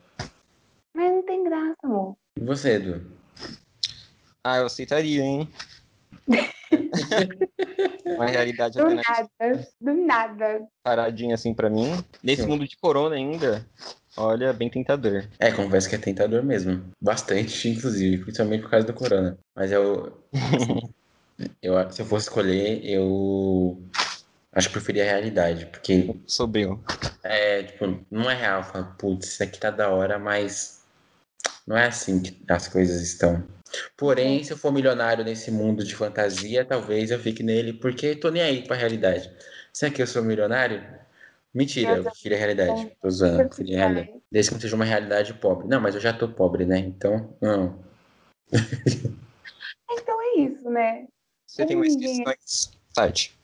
[0.95, 2.17] Mas não tem graça, amor.
[2.37, 3.13] E você, Edu?
[4.43, 5.49] Ah, eu aceitaria, hein?
[8.05, 9.29] Uma realidade do nada,
[9.81, 10.67] do nada.
[10.83, 11.93] Paradinha assim pra mim.
[12.23, 12.49] Nesse Sim.
[12.49, 13.65] mundo de corona ainda,
[14.21, 15.25] Olha, bem tentador.
[15.39, 16.91] É, confesso que é tentador mesmo.
[17.01, 19.39] Bastante, inclusive, principalmente por causa do corona.
[19.55, 20.13] Mas eu.
[21.63, 23.81] eu se eu fosse escolher, eu.
[24.53, 26.15] Acho que preferia a realidade, porque.
[26.27, 26.83] Sobreu.
[27.23, 28.65] É, tipo, não é real.
[28.65, 30.85] Fala, putz, isso aqui tá da hora, mas.
[31.67, 33.47] Não é assim que as coisas estão.
[33.97, 38.31] Porém, se eu for milionário nesse mundo de fantasia, talvez eu fique nele, porque tô
[38.31, 39.31] nem aí pra realidade.
[39.73, 40.83] Será que eu sou milionário?
[41.53, 42.97] Mentira, eu queria a realidade.
[43.01, 44.23] Tô zoando, eu queria a realidade.
[44.31, 45.69] Desde que não seja uma realidade pobre.
[45.69, 46.79] Não, mas eu já tô pobre, né?
[46.79, 47.79] Então, não.
[49.91, 51.07] então é isso, né?
[51.49, 53.39] Você tem mais questões, Tati?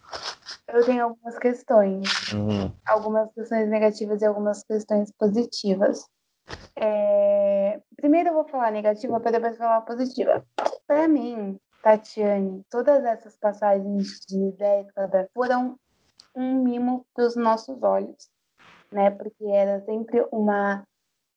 [0.68, 2.32] Eu tenho algumas questões.
[2.32, 2.70] Uhum.
[2.86, 6.06] Algumas questões negativas e algumas questões positivas.
[6.76, 7.80] É...
[7.96, 10.44] Primeiro eu vou falar negativa para depois falar positiva.
[10.86, 15.78] Para mim, Tatiane, todas essas passagens de década foram
[16.34, 18.28] um mimo para os nossos olhos,
[18.92, 19.10] né?
[19.10, 20.86] Porque era sempre uma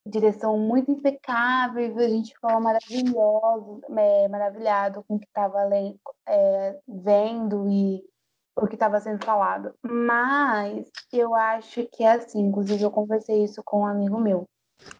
[0.09, 5.59] direção muito impecável, a gente ficava maravilhoso, é, maravilhado com o que estava
[6.27, 8.03] é, vendo e
[8.55, 9.73] o que estava sendo falado.
[9.83, 14.45] Mas eu acho que é assim, inclusive eu conversei isso com um amigo meu,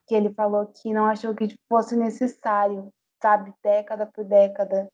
[0.05, 2.89] que ele falou que não achou que fosse necessário,
[3.21, 4.87] sabe, década por década,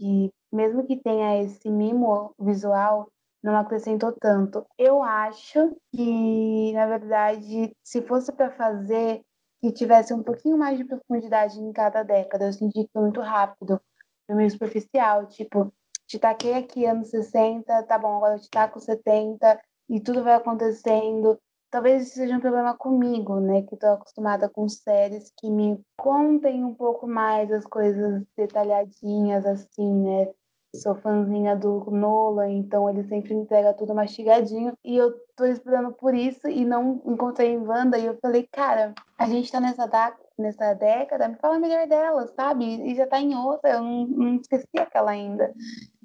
[0.00, 3.08] e mesmo que tenha esse mimo visual,
[3.42, 4.66] não acrescentou tanto.
[4.78, 9.22] Eu acho que, na verdade, se fosse para fazer
[9.60, 13.20] que tivesse um pouquinho mais de profundidade em cada década, eu senti que foi muito
[13.20, 13.80] rápido,
[14.26, 15.72] foi meio superficial, tipo,
[16.06, 20.34] te taquei aqui anos 60, tá bom, agora eu te taco 70 e tudo vai
[20.34, 21.38] acontecendo.
[21.70, 26.64] Talvez isso seja um problema comigo, né, que estou acostumada com séries que me contem
[26.64, 30.32] um pouco mais as coisas detalhadinhas, assim, né,
[30.74, 34.72] sou fãzinha do Nolan, então ele sempre entrega tudo mastigadinho.
[34.84, 37.98] E eu tô esperando por isso e não encontrei em Wanda.
[37.98, 42.26] E eu falei, cara, a gente tá nessa, da nessa década, me fala melhor dela,
[42.34, 42.64] sabe?
[42.64, 45.52] E já tá em outra, eu não, não esqueci aquela ainda.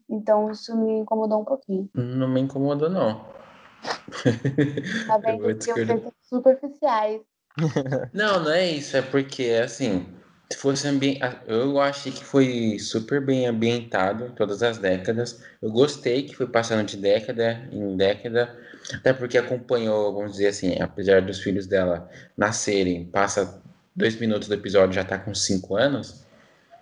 [0.09, 1.89] Então isso me incomodou um pouquinho.
[1.93, 3.33] Não me incomodou, não.
[5.07, 7.21] Tá vendo que eu fui superficiais.
[8.11, 10.05] Não, não é isso, é porque assim
[10.53, 10.87] fosse
[11.47, 15.41] eu achei que foi super bem ambientado todas as décadas.
[15.61, 18.55] Eu gostei que foi passando de década em década,
[18.93, 23.59] até porque acompanhou, vamos dizer assim, apesar dos filhos dela nascerem, passa
[23.95, 26.23] dois minutos do episódio já está com cinco anos,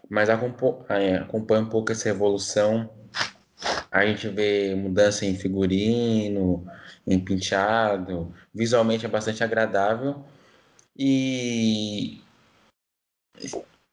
[0.10, 2.90] mas acompanha, acompanha um pouco essa evolução.
[3.90, 6.66] A gente vê mudança em figurino,
[7.08, 10.24] em penteado, visualmente é bastante agradável.
[10.98, 12.23] E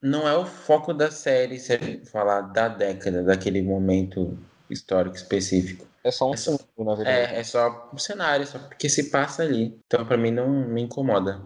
[0.03, 5.87] não é o foco da série se falar da década, daquele momento histórico específico.
[6.03, 7.35] É só um é só, na verdade.
[7.35, 9.79] É, é só um cenário, só porque se passa ali.
[9.87, 11.43] Então, para mim, não me incomoda.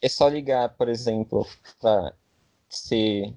[0.00, 1.46] É só ligar, por exemplo,
[1.80, 2.12] para
[2.68, 3.34] se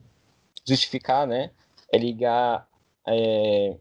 [0.67, 1.49] justificar, né?
[1.91, 2.67] É ligar
[3.07, 3.77] é,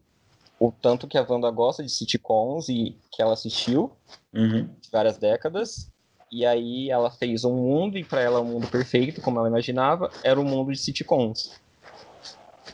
[0.58, 3.92] o tanto que a Wanda gosta de sitcoms e que ela assistiu
[4.32, 4.68] uhum.
[4.80, 5.90] de várias décadas
[6.30, 9.48] e aí ela fez um mundo, e para ela o um mundo perfeito, como ela
[9.48, 11.52] imaginava, era o um mundo de sitcoms.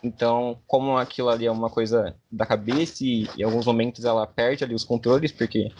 [0.03, 4.65] Então, como aquilo ali é uma coisa da cabeça e em alguns momentos ela perde
[4.65, 5.71] ali os controles, porque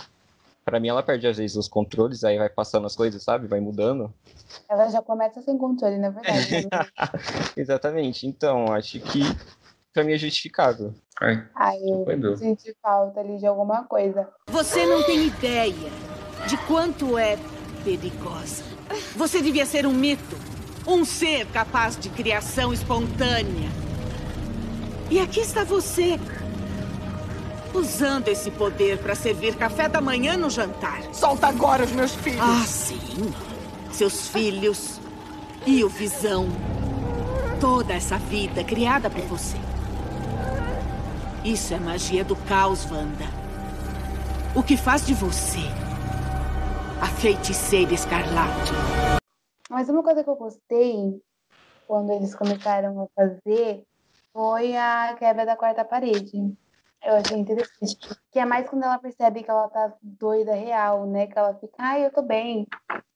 [0.65, 3.49] para mim ela perde às vezes os controles, aí vai passando as coisas, sabe?
[3.49, 4.13] Vai mudando.
[4.69, 6.63] Ela já começa sem controle, na verdade.
[6.63, 6.71] Né?
[7.57, 8.27] Exatamente.
[8.27, 9.23] Então, acho que
[9.93, 10.95] para mim é justificável.
[11.55, 14.29] Ai, eu senti falta ali de alguma coisa.
[14.49, 15.91] Você não tem ideia
[16.49, 17.37] de quanto é
[17.83, 18.65] perigosa.
[19.17, 20.37] Você devia ser um mito.
[20.87, 23.71] Um ser capaz de criação espontânea.
[25.11, 26.19] E aqui está você.
[27.75, 31.03] Usando esse poder para servir café da manhã no jantar.
[31.13, 32.41] Solta agora os meus filhos.
[32.41, 33.33] Ah, sim.
[33.93, 35.01] Seus filhos.
[35.65, 36.49] E o Visão.
[37.61, 39.57] Toda essa vida criada por você.
[41.45, 43.27] Isso é magia do caos, Wanda.
[44.55, 45.63] O que faz de você
[47.03, 48.71] a feiticeira escarlate.
[49.69, 51.21] Mas uma coisa que eu gostei
[51.85, 53.85] quando eles começaram a fazer
[54.33, 56.57] foi a quebra da quarta parede.
[57.05, 58.17] Eu achei interessante.
[58.31, 61.27] Que é mais quando ela percebe que ela tá doida real, né?
[61.27, 62.69] Que ela fica, ai, eu tô bem.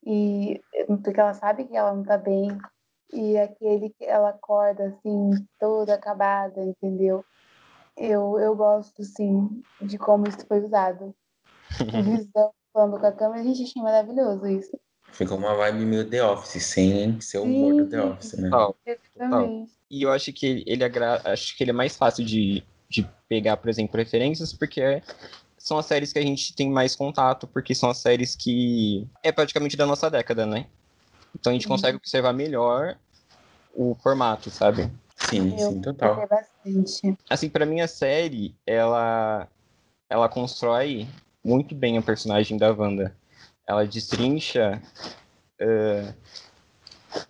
[0.04, 0.60] E
[1.04, 2.58] porque ela sabe que ela não tá bem.
[3.12, 7.24] E aquele que ela acorda assim, toda acabada, entendeu?
[7.96, 11.14] Eu, eu gosto, sim, de como isso foi usado.
[12.02, 14.78] Visão falando com a câmera, a gente achei maravilhoso isso.
[15.10, 18.50] Ficou uma vibe meio The Office, sem ser o humor do The Office, né?
[18.50, 18.76] Total,
[19.14, 19.66] total.
[19.90, 21.22] E eu acho que ele, agra...
[21.24, 25.02] acho que ele é mais fácil de, de pegar, por exemplo, referências, porque
[25.56, 29.32] são as séries que a gente tem mais contato, porque são as séries que é
[29.32, 30.66] praticamente da nossa década, né?
[31.34, 32.98] Então a gente consegue observar melhor
[33.74, 34.90] o formato, sabe?
[35.16, 36.26] Sim, Eu sim, total.
[36.28, 37.16] bastante.
[37.30, 39.48] Assim, pra mim a série, ela
[40.08, 41.08] ela constrói
[41.46, 43.16] muito bem a personagem da Wanda.
[43.68, 44.82] Ela destrincha
[45.60, 46.12] eh,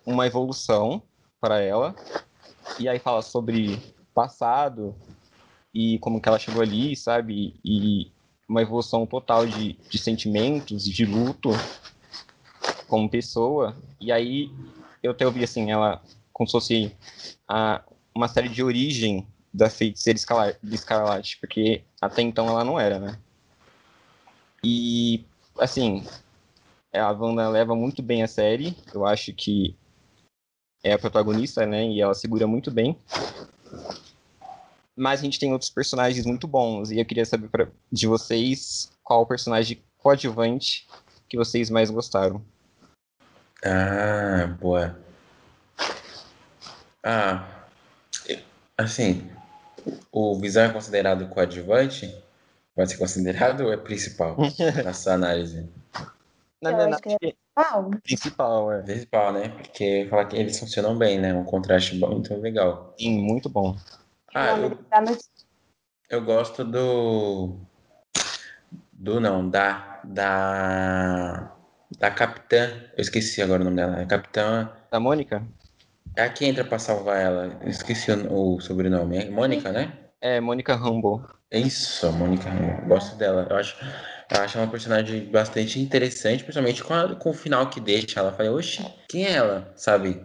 [0.03, 1.03] uma evolução
[1.39, 1.95] para ela
[2.79, 3.79] e aí fala sobre
[4.15, 4.95] passado
[5.71, 7.59] e como que ela chegou ali, sabe?
[7.63, 8.11] E
[8.49, 11.51] uma evolução total de, de sentimentos e de luto
[12.87, 13.77] como pessoa.
[14.01, 14.49] E aí
[15.03, 16.01] eu até ouvi assim, ela
[16.33, 16.91] como se fosse
[17.47, 17.83] a,
[18.15, 22.97] uma série de origem da feiticeira Escala- de Escarlate, porque até então ela não era,
[22.97, 23.19] né?
[24.69, 25.25] E,
[25.57, 26.05] assim,
[26.93, 29.77] a Wanda leva muito bem a série, eu acho que
[30.83, 31.87] é a protagonista, né?
[31.87, 32.97] E ela segura muito bem.
[34.93, 38.91] Mas a gente tem outros personagens muito bons, e eu queria saber pra, de vocês
[39.01, 40.85] qual o personagem coadjuvante
[41.29, 42.43] que vocês mais gostaram.
[43.63, 44.99] Ah, boa.
[47.01, 47.47] Ah,
[48.77, 49.31] assim,
[50.11, 52.13] o Visão é considerado coadjuvante?
[52.77, 54.37] Pode ser considerado ou é principal
[54.85, 55.67] na sua análise?
[56.61, 58.83] Na minha que análise, Uau, principal, é.
[58.83, 59.49] Principal, né?
[59.49, 61.33] Porque falar que eles funcionam bem, né?
[61.33, 62.93] Um contraste bom, muito legal.
[62.99, 63.75] Sim, muito bom.
[64.35, 65.03] Ah, eu, tá
[66.07, 67.57] eu gosto do.
[68.93, 69.99] Do não, da.
[70.03, 71.51] Da.
[71.97, 72.69] Da Capitã.
[72.95, 74.01] Eu esqueci agora o nome dela.
[74.01, 74.71] A Capitã.
[74.91, 75.43] Da Mônica?
[76.15, 77.57] É a que entra pra salvar ela.
[77.59, 79.17] Eu esqueci o, o sobrenome.
[79.17, 79.97] É Mônica, né?
[80.21, 81.36] É, Mônica Rambeau.
[81.49, 82.49] É isso, a Mônica.
[82.49, 83.47] Eu gosto dela.
[83.49, 83.75] Eu acho,
[84.29, 88.19] eu acho uma personagem bastante interessante, principalmente com, a- com o final que deixa.
[88.19, 89.71] Ela fala, oxe, quem é ela?
[89.75, 90.21] Sabe?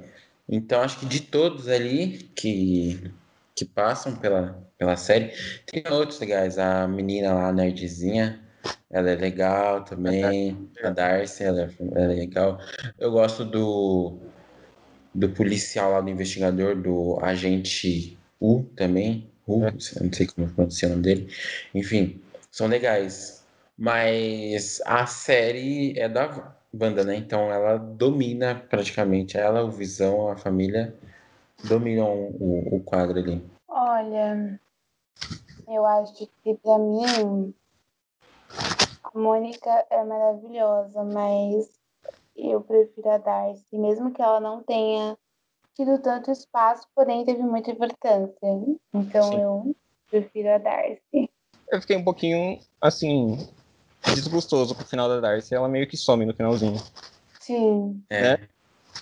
[0.48, 3.14] Então, acho que de todos ali que,
[3.54, 5.30] que passam pela, pela série,
[5.66, 6.58] tem outros legais.
[6.58, 8.40] A menina lá, a nerdzinha,
[8.90, 10.68] ela é legal também.
[10.82, 12.58] A Darcy, ela é, ela é legal.
[12.98, 14.18] Eu gosto do,
[15.14, 19.31] do policial lá, do investigador, do agente U também.
[19.46, 19.80] U, eu não
[20.12, 21.28] sei como pronuncia o nome dele.
[21.74, 23.44] Enfim, são legais.
[23.76, 27.16] Mas a série é da banda, né?
[27.16, 29.36] Então ela domina praticamente.
[29.36, 30.94] Ela, o Visão, a família
[31.64, 33.44] dominam o, o quadro ali.
[33.68, 34.60] Olha,
[35.68, 37.54] eu acho que pra mim
[39.02, 41.70] a Mônica é maravilhosa, mas
[42.36, 45.16] eu prefiro a Darcy, mesmo que ela não tenha
[45.74, 48.38] tido tanto espaço, porém teve muita importância.
[48.92, 49.40] Então Sim.
[49.40, 49.76] eu
[50.10, 51.30] prefiro a Darcy.
[51.70, 53.36] Eu fiquei um pouquinho, assim,
[54.14, 55.54] desgostoso com o final da Darcy.
[55.54, 56.78] Ela meio que some no finalzinho.
[57.40, 58.38] Sim, É.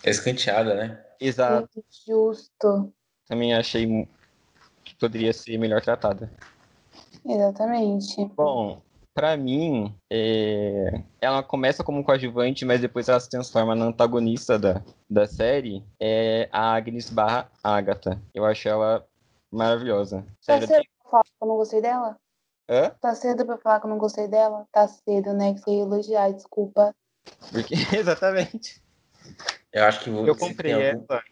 [0.05, 1.05] Escanteada, né?
[1.21, 1.85] Exato.
[2.07, 2.93] justo.
[3.29, 4.09] Também achei
[4.85, 6.31] que poderia ser melhor tratada.
[7.25, 8.25] Exatamente.
[8.37, 8.81] Bom,
[9.21, 14.83] pra mim, é, ela começa como coadjuvante, mas depois ela se transforma na antagonista da,
[15.11, 15.85] da série.
[16.01, 18.19] É a Agnes barra Agatha.
[18.33, 19.07] Eu acho ela
[19.53, 20.23] maravilhosa.
[20.47, 22.17] Tá Sério, cedo pra falar que eu não gostei dela?
[22.67, 22.91] Hã?
[22.99, 24.67] Tá cedo pra falar que eu não gostei dela?
[24.73, 25.53] Tá cedo, né?
[25.53, 26.95] Que você ia elogiar, desculpa.
[27.53, 28.83] Porque, exatamente.
[29.71, 30.27] Eu acho que vou.
[30.27, 31.23] Eu comprei algum- ela.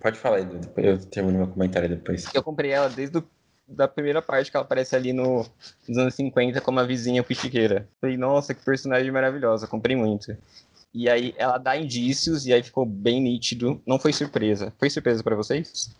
[0.00, 0.58] Pode falar, Edu.
[0.58, 2.32] depois Eu termino meu comentário depois.
[2.32, 3.28] Eu comprei ela desde o,
[3.66, 5.46] da primeira parte que ela aparece ali no,
[5.88, 7.88] nos anos 50 como a vizinha fuxiqueira.
[8.00, 10.36] Falei, nossa, que personagem maravilhosa, comprei muito.
[10.92, 13.80] E aí ela dá indícios e aí ficou bem nítido.
[13.86, 14.72] Não foi surpresa.
[14.78, 15.90] Foi surpresa pra vocês?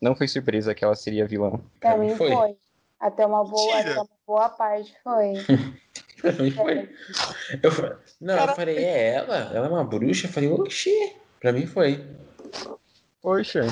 [0.00, 1.52] Não foi surpresa que ela seria vilã.
[1.78, 2.30] Pra Pra mim foi.
[2.32, 2.56] foi.
[2.98, 5.34] Até uma boa, até uma boa parte foi.
[6.20, 6.90] Pra mim foi.
[7.62, 9.36] Eu, não, eu falei, é ela?
[9.54, 10.26] Ela é uma bruxa?
[10.26, 11.16] Eu falei, oxi.
[11.40, 12.04] Pra mim foi.
[13.22, 13.62] Poxa.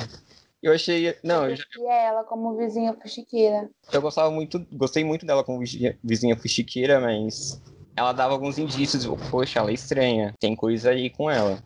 [0.63, 1.17] Eu achei.
[1.23, 3.69] Não, eu, já- E é ela como vizinha fuxiqueira.
[3.93, 4.59] eu gostava muito.
[4.73, 5.61] Gostei muito dela como
[6.03, 7.61] vizinha, fuxiqueira, mas
[7.97, 9.05] ela dava alguns indícios.
[9.05, 10.35] eu, Poxa, ela é estranha.
[10.41, 11.63] Tem coisa aí com ela.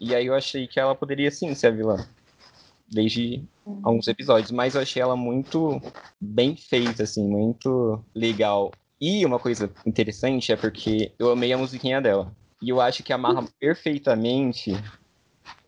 [0.00, 2.06] E aí eu achei que ela poderia sim ser a vilã.
[2.88, 3.44] Desde
[3.82, 4.50] alguns episódios.
[4.50, 5.80] Mas eu achei ela muito
[6.20, 8.70] bem feita, assim, muito legal.
[9.00, 12.32] E uma coisa interessante é porque eu amei a musiquinha dela.
[12.62, 14.72] E eu acho que amarra perfeitamente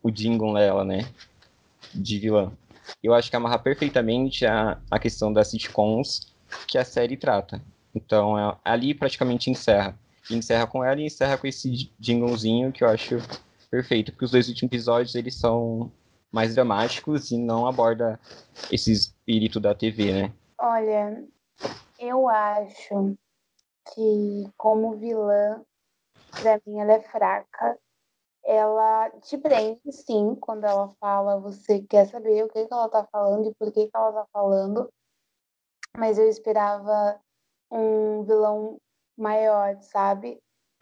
[0.02, 1.04] o jingle dela, né?
[1.94, 2.52] De vilã.
[3.02, 6.34] Eu acho que amarra perfeitamente a, a questão das sitcoms
[6.66, 7.62] que a série trata.
[7.94, 9.98] Então, é- ali praticamente encerra.
[10.30, 13.18] Encerra com ela e encerra com esse jinglezinho que eu acho
[13.70, 14.12] perfeito.
[14.12, 15.90] Porque os dois últimos episódios, eles são
[16.32, 18.18] mais dramáticos e não aborda
[18.70, 20.32] esse espírito da TV, né?
[20.58, 21.24] Olha,
[21.98, 23.16] eu acho
[23.94, 25.60] que como vilã,
[26.40, 27.78] pra mim ela é fraca.
[28.44, 33.04] Ela te prende, sim, quando ela fala, você quer saber o que, que ela tá
[33.10, 34.92] falando e por que, que ela tá falando.
[35.96, 37.20] Mas eu esperava
[37.70, 38.78] um vilão
[39.16, 40.40] maior, sabe?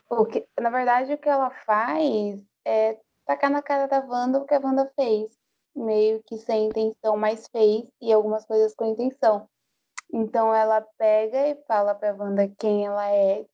[0.08, 4.54] Porque, na verdade, o que ela faz é tacar na cara da Wanda o que
[4.54, 5.30] a Wanda fez.
[5.74, 9.48] Meio que sem intenção, mas fez, e algumas coisas com intenção.
[10.12, 13.46] Então ela pega e fala pra Wanda quem ela é,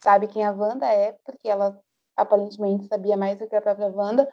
[0.00, 1.80] sabe quem a Wanda é, porque ela
[2.18, 4.28] aparentemente sabia mais do que a própria Wanda,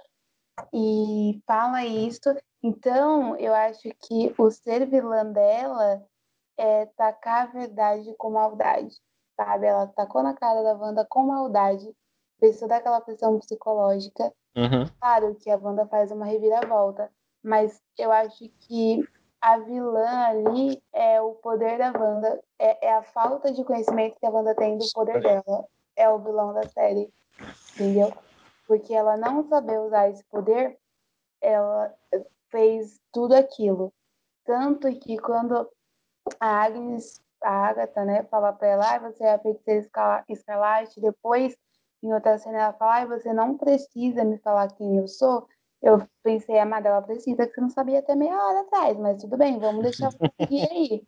[0.73, 2.35] e fala isso.
[2.63, 6.03] Então, eu acho que o ser vilã dela
[6.57, 8.95] é tacar a verdade com maldade,
[9.35, 9.67] sabe?
[9.67, 11.93] Ela tacou na cara da Wanda com maldade,
[12.39, 14.33] fez toda aquela pressão psicológica.
[14.55, 14.85] Uhum.
[14.99, 17.11] Claro que a Wanda faz uma reviravolta,
[17.43, 19.07] mas eu acho que
[19.41, 24.25] a vilã ali é o poder da Wanda, é, é a falta de conhecimento que
[24.25, 25.67] a Wanda tem do poder dela.
[25.95, 27.09] É o vilão da série,
[27.73, 28.13] entendeu?
[28.67, 30.77] Porque ela não saber usar esse poder,
[31.41, 31.93] ela
[32.49, 33.93] fez tudo aquilo.
[34.45, 35.69] Tanto que quando
[36.39, 41.55] a Agnes, a Agatha, né, fala pra ela, ah, você é a feiticeira escarlate, depois,
[42.01, 45.47] em outra cena, ela fala, ah, você não precisa me falar quem eu sou,
[45.81, 49.37] eu pensei, amada, ela precisa, que você não sabia até meia hora atrás, mas tudo
[49.37, 50.31] bem, vamos deixar você
[50.71, 51.03] aí.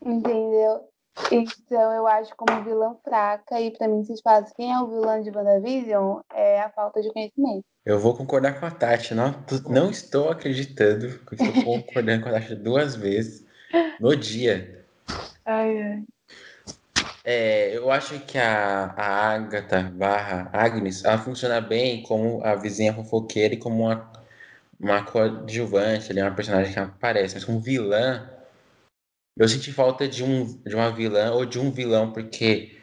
[0.00, 0.88] Entendeu?
[1.32, 5.20] Então eu acho como vilã fraca, e para mim, se faz quem é o vilão
[5.20, 7.64] de WandaVision, é a falta de conhecimento.
[7.84, 9.34] Eu vou concordar com a Tati, não,
[9.68, 13.46] não estou acreditando que estou concordando com a Tati duas vezes
[14.00, 14.84] no dia.
[15.44, 16.04] Ai, ai.
[17.24, 22.94] É, eu acho que a, a Agatha barra Agnes, ela funciona bem como a vizinha
[22.94, 24.10] fofoqueira e como uma,
[24.80, 28.26] uma coadjuvante, ali, uma personagem que aparece, mas como vilã,
[29.38, 32.76] eu senti falta de, um, de uma vilã ou de um vilão, porque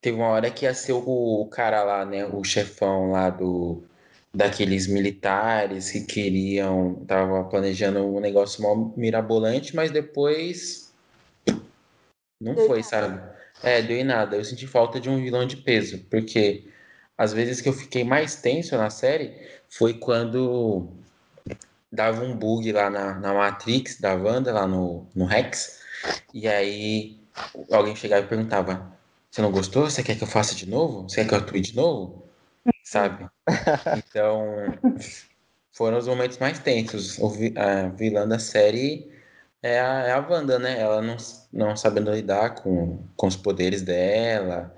[0.00, 3.82] teve uma hora que ia ser o, o cara lá, né, o chefão lá do
[4.32, 10.92] daqueles militares que queriam, tava planejando um negócio mal mirabolante, mas depois
[12.40, 13.20] não foi, sabe?
[13.60, 14.36] É, deu em nada.
[14.36, 16.68] Eu senti falta de um vilão de peso, porque
[17.18, 19.34] às vezes que eu fiquei mais tenso na série
[19.68, 20.88] foi quando
[21.92, 25.79] dava um bug lá na, na Matrix da Wanda, lá no, no Rex,
[26.32, 27.20] e aí
[27.70, 28.92] alguém chegava e perguntava:
[29.30, 29.84] Você não gostou?
[29.88, 31.08] Você quer que eu faça de novo?
[31.08, 32.28] Você quer que eu atue de novo?
[32.84, 33.28] Sabe?
[33.96, 34.44] Então,
[35.72, 37.18] foram os momentos mais tensos.
[37.56, 39.10] A vilã da série
[39.62, 40.80] é a, é a Wanda, né?
[40.80, 41.16] Ela não,
[41.52, 44.74] não sabendo lidar com, com os poderes dela,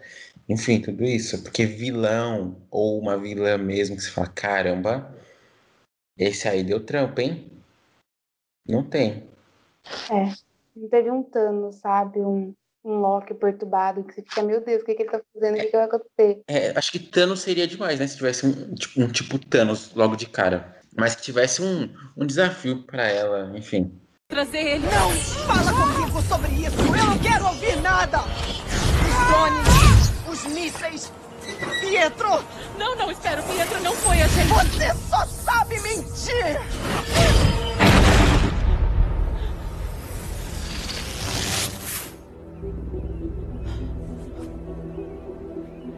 [0.48, 1.42] enfim, tudo isso.
[1.42, 5.14] Porque vilão, ou uma vilã mesmo, que se fala, caramba,
[6.16, 7.50] esse aí deu trampo, hein?
[8.66, 9.28] Não tem.
[10.10, 10.34] É,
[10.74, 12.20] não teve um Thanos, sabe?
[12.20, 12.54] Um,
[12.84, 15.54] um Loki perturbado, que você fica, meu Deus, o que, que ele tá fazendo?
[15.54, 16.42] O que, que vai acontecer?
[16.48, 18.06] É, acho que Thanos seria demais, né?
[18.06, 20.80] Se tivesse um, tipo, um tipo Thanos logo de cara.
[20.96, 24.02] Mas que tivesse um, um desafio para ela, enfim
[24.32, 24.86] trazer ele.
[24.86, 25.10] Não
[25.44, 26.74] fala comigo sobre isso.
[26.80, 28.20] Eu não quero ouvir nada.
[28.22, 31.12] Os drones, os mísseis.
[31.80, 32.42] Pietro!
[32.78, 33.42] Não, não, espera.
[33.42, 34.48] Pietro não foi a gente.
[34.48, 37.51] Você só sabe mentir!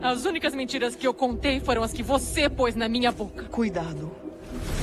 [0.04, 3.44] As únicas mentiras que eu contei foram as que você pôs na minha boca.
[3.44, 4.14] Cuidado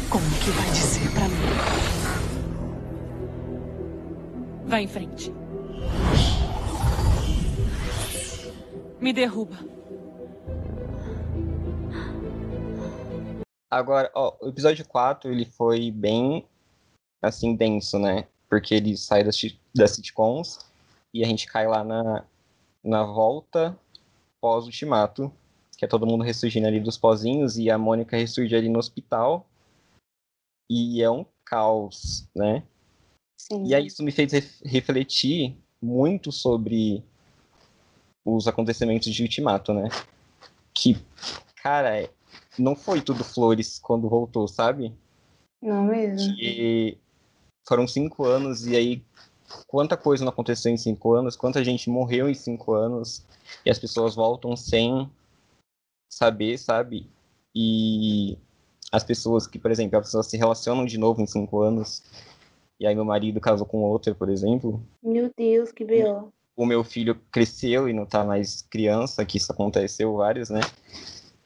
[0.09, 1.35] com o que vai dizer para mim.
[4.65, 5.31] Vá em frente.
[8.99, 9.59] Me derruba.
[13.69, 16.47] Agora, ó, o episódio 4, ele foi bem,
[17.21, 18.25] assim, denso, né?
[18.49, 19.39] Porque ele sai das,
[19.75, 20.57] das sitcoms
[21.13, 22.25] e a gente cai lá na,
[22.83, 23.77] na volta
[24.41, 25.31] pós-ultimato,
[25.77, 29.47] que é todo mundo ressurgindo ali dos pozinhos e a Mônica ressurge ali no hospital.
[30.69, 32.63] E é um caos, né?
[33.39, 33.65] Sim.
[33.65, 37.03] E aí isso me fez refletir muito sobre
[38.25, 39.89] os acontecimentos de Ultimato, né?
[40.73, 40.97] Que,
[41.61, 42.09] cara,
[42.57, 44.93] não foi tudo flores quando voltou, sabe?
[45.61, 46.35] Não mesmo.
[46.35, 46.97] Que
[47.67, 49.03] foram cinco anos e aí
[49.67, 53.25] quanta coisa não aconteceu em cinco anos, quanta gente morreu em cinco anos
[53.65, 55.09] e as pessoas voltam sem
[56.09, 57.09] saber, sabe?
[57.55, 58.37] E
[58.91, 62.03] as pessoas que, por exemplo, as pessoas se relacionam de novo em cinco anos
[62.79, 64.81] e aí meu marido casou com outra, por exemplo.
[65.03, 66.29] Meu Deus, que B.O.
[66.57, 70.61] O meu filho cresceu e não tá mais criança, que isso aconteceu vários, né?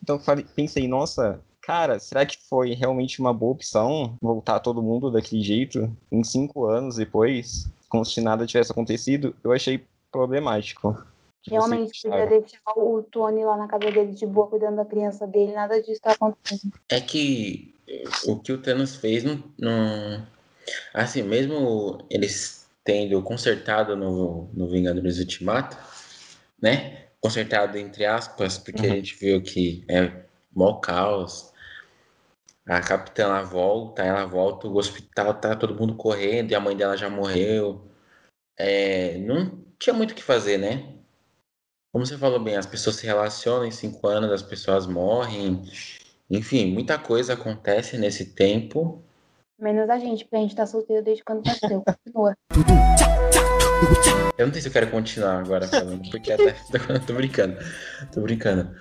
[0.01, 5.12] Então falei, pensei, nossa, cara, será que foi realmente uma boa opção voltar todo mundo
[5.12, 9.34] daquele jeito em cinco anos depois, como se nada tivesse acontecido?
[9.41, 11.02] Eu achei problemático.
[11.48, 15.54] Realmente, podia deixar o Tony lá na casa dele de boa, cuidando da criança dele,
[15.54, 16.74] nada disso tá acontecendo.
[16.89, 17.74] É que
[18.26, 20.26] o que o Thanos fez não, não,
[20.93, 25.78] Assim, mesmo eles tendo consertado no, no Vingadores Ultimato,
[26.62, 27.06] né?
[27.22, 28.91] Consertado entre aspas, porque uhum.
[28.91, 30.12] a gente viu que é
[30.54, 31.54] mó caos.
[32.68, 36.76] A capitã ela volta, ela volta, o hospital tá todo mundo correndo e a mãe
[36.76, 37.88] dela já morreu.
[38.57, 40.95] É, não tinha muito o que fazer, né?
[41.93, 45.63] Como você falou bem, as pessoas se relacionam em cinco anos, as pessoas morrem.
[46.30, 49.03] Enfim, muita coisa acontece nesse tempo.
[49.59, 51.84] Menos a gente, porque a gente tá solteiro desde quando nasceu.
[51.86, 52.36] Continua.
[54.38, 56.53] Eu não sei se eu quero continuar agora falando, porque até
[57.07, 57.57] tô brincando.
[58.11, 58.76] Tô brincando.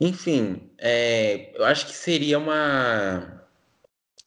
[0.00, 3.40] Enfim, é, eu acho que seria uma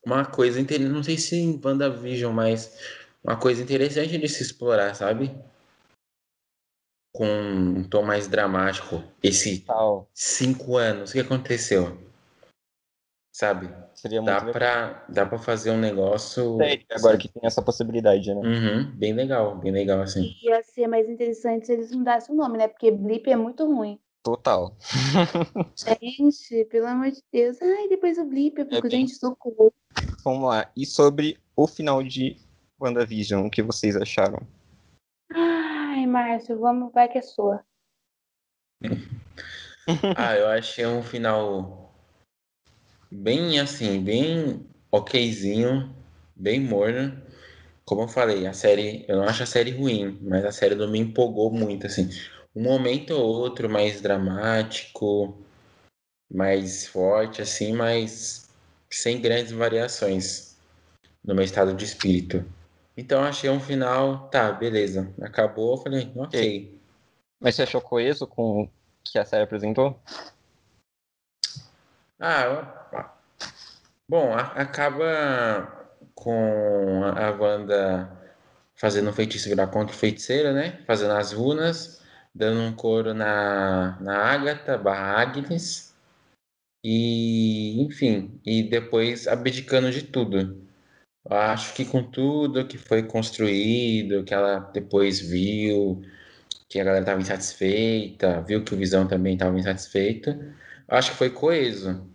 [0.06, 2.78] uma coisa interessante, não sei se em WandaVision, mas
[3.24, 5.32] uma coisa interessante de se explorar, sabe?
[7.16, 9.04] Com um tom mais dramático.
[9.24, 10.10] Esse Tal.
[10.14, 11.98] cinco anos, o que aconteceu?
[13.32, 13.68] Sabe?
[13.96, 14.54] Seria muito Dá legal.
[14.54, 16.58] pra, dá pra fazer um negócio.
[16.92, 18.42] Agora que tem essa possibilidade, né?
[18.42, 20.36] Uhum, bem legal, bem legal assim.
[20.44, 22.68] Ia ser mais interessante se eles mudassem o nome, né?
[22.68, 24.00] Porque Blip é muito ruim.
[24.24, 24.74] Total.
[25.76, 27.62] Gente, pelo amor de Deus.
[27.62, 29.74] Ai, depois o Blip, eu fico, bem- gente, socorro.
[30.24, 30.72] Vamos lá.
[30.78, 32.38] E sobre o final de
[32.80, 34.40] WandaVision, o que vocês acharam?
[35.30, 37.64] Ai, Márcio, vamos, vai que é sua.
[40.16, 41.94] Ah, eu achei um final
[43.12, 45.94] bem assim, bem okzinho,
[46.34, 47.22] bem morno.
[47.84, 50.90] Como eu falei, a série, eu não acho a série ruim, mas a série não
[50.90, 52.08] me empolgou muito, assim.
[52.56, 55.38] Um momento ou outro mais dramático,
[56.32, 58.50] mais forte, assim, mas
[58.92, 60.56] sem grandes variações
[61.24, 62.46] no meu estado de espírito.
[62.96, 65.12] Então achei um final, tá, beleza.
[65.22, 66.80] Acabou, eu falei, ok.
[67.40, 68.70] Mas você achou coeso com o
[69.04, 70.00] que a série apresentou?
[72.20, 73.04] Ah, eu-
[74.08, 78.12] bom, a- acaba com a a Wanda
[78.76, 80.84] fazendo um feitiço virar contra o feiticeiro, né?
[80.86, 82.02] Fazendo as runas,
[82.34, 85.94] dando um coro na, na Agatha barra Agnes.
[86.84, 90.62] E, enfim, e depois abdicando de tudo.
[91.30, 96.02] Eu acho que com tudo que foi construído, que ela depois viu,
[96.68, 101.18] que a galera estava insatisfeita, viu que o Visão também estava insatisfeito, eu acho que
[101.18, 102.10] foi coeso.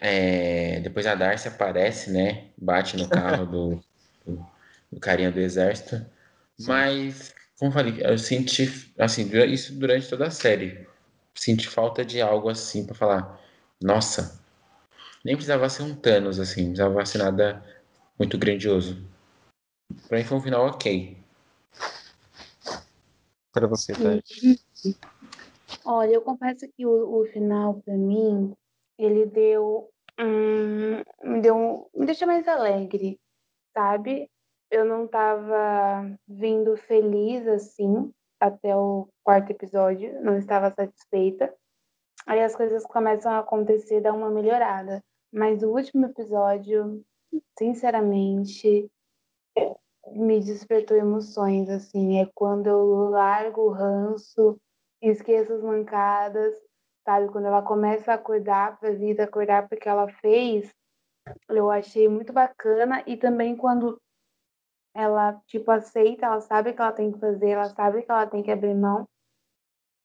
[0.00, 2.48] É, depois a Darcy aparece, né?
[2.56, 3.84] Bate no carro do,
[4.26, 4.46] do,
[4.92, 6.04] do carinha do exército.
[6.60, 10.86] Mas, como eu falei, eu senti, assim, isso durante toda a série.
[11.34, 13.40] Senti falta de algo assim pra falar,
[13.82, 14.40] nossa,
[15.24, 17.64] nem precisava ser um Thanos, assim, não precisava ser nada
[18.18, 19.04] muito grandioso.
[20.08, 21.16] Pra mim foi um final ok.
[23.52, 24.60] Pra você, Tati.
[25.84, 28.52] Olha, eu confesso que o, o final, pra mim,
[28.98, 29.90] ele deu.
[30.18, 33.18] hum, me deu um- me deixou mais alegre,
[33.76, 34.30] sabe?
[34.70, 41.54] Eu não tava vindo feliz assim até o quarto episódio, não estava satisfeita.
[42.26, 45.02] Aí as coisas começam a acontecer, dá uma melhorada.
[45.32, 47.04] Mas o último episódio,
[47.58, 48.90] sinceramente,
[50.12, 52.20] me despertou emoções, assim.
[52.20, 54.58] É quando eu largo o ranço,
[55.02, 56.54] esqueço as mancadas,
[57.04, 57.28] sabe?
[57.30, 60.72] Quando ela começa a acordar pra vida, acordar porque ela fez,
[61.48, 63.02] eu achei muito bacana.
[63.06, 64.00] E também quando
[64.94, 68.26] ela, tipo, aceita, ela sabe o que ela tem que fazer, ela sabe que ela
[68.26, 69.06] tem que abrir mão.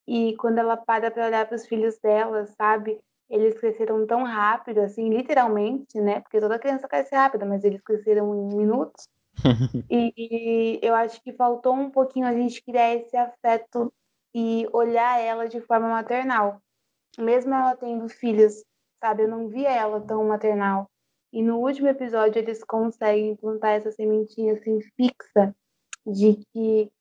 [0.08, 3.00] E quando ela para pra olhar pros filhos dela, sabe?
[3.30, 6.20] Eles cresceram tão rápido, assim, literalmente, né?
[6.22, 9.08] Porque toda criança cresce rápido, mas eles cresceram em minutos.
[9.92, 13.92] E, e eu acho que faltou um pouquinho a gente criar esse afeto
[14.36, 16.62] e olhar ela de forma maternal.
[17.18, 18.64] Mesmo ela tendo filhos,
[19.00, 19.24] sabe?
[19.24, 20.88] Eu não via ela tão maternal.
[21.32, 25.56] E no último episódio eles conseguem plantar essa sementinha assim fixa
[26.06, 26.92] de que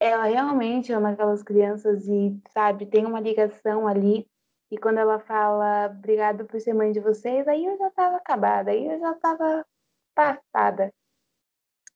[0.00, 4.28] ela realmente ama aquelas crianças e, sabe, tem uma ligação ali.
[4.70, 8.70] E quando ela fala obrigado por ser mãe de vocês, aí eu já tava acabada,
[8.70, 9.64] aí eu já tava
[10.14, 10.92] passada.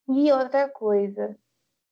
[0.09, 1.36] E outra coisa,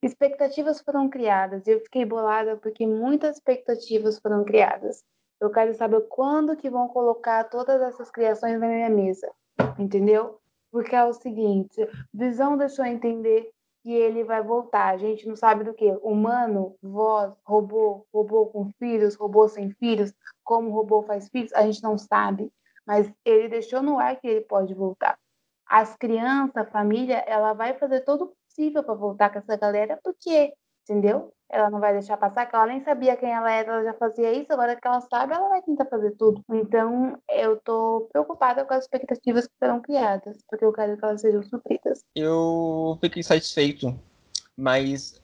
[0.03, 1.67] expectativas foram criadas.
[1.67, 5.05] e Eu fiquei bolada porque muitas expectativas foram criadas.
[5.41, 9.31] Eu quero saber quando que vão colocar todas essas criações na minha mesa,
[9.79, 10.41] entendeu?
[10.71, 13.51] Porque é o seguinte, Visão deixou entender
[13.83, 14.89] que ele vai voltar.
[14.89, 15.91] A gente não sabe do que.
[16.03, 21.83] Humano, voz, robô, robô com filhos, robô sem filhos, como robô faz filhos, a gente
[21.83, 22.53] não sabe.
[22.87, 25.19] Mas ele deixou no ar que ele pode voltar
[25.67, 29.99] as crianças, a família, ela vai fazer todo o possível para voltar com essa galera,
[30.03, 31.33] porque, entendeu?
[31.49, 34.33] Ela não vai deixar passar, que ela nem sabia quem ela era, ela já fazia
[34.33, 36.43] isso, agora que ela sabe, ela vai tentar fazer tudo.
[36.51, 41.21] Então, eu tô preocupada com as expectativas que serão criadas, porque eu quero que elas
[41.21, 42.05] sejam supridas.
[42.15, 43.99] Eu fiquei satisfeito,
[44.57, 45.21] mas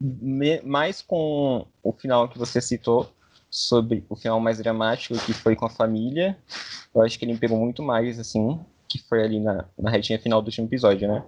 [0.00, 3.08] me- mais com o final que você citou
[3.50, 6.36] sobre o final mais dramático, que foi com a família.
[6.94, 8.58] Eu acho que ele me pegou muito mais, assim,
[8.88, 11.24] que foi ali na, na retinha final do último episódio, né?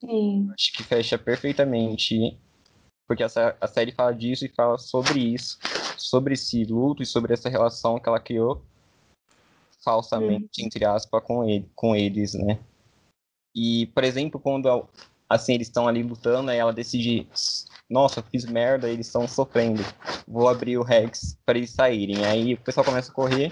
[0.00, 0.50] Sim.
[0.54, 2.38] Acho que fecha perfeitamente,
[3.10, 5.58] porque essa, a série fala disso e fala sobre isso,
[5.96, 8.62] sobre esse luto e sobre essa relação que ela criou
[9.82, 12.60] falsamente, entre aspas, com, ele, com eles, né?
[13.52, 14.88] E, por exemplo, quando
[15.28, 17.26] assim eles estão ali lutando, aí ela decide,
[17.90, 19.82] nossa, fiz merda, eles estão sofrendo,
[20.28, 22.24] vou abrir o Rex para eles saírem.
[22.24, 23.50] Aí o pessoal começa a correr,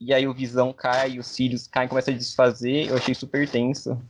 [0.00, 4.00] e aí o Visão cai, os cílios caem, começa a desfazer, eu achei super tenso.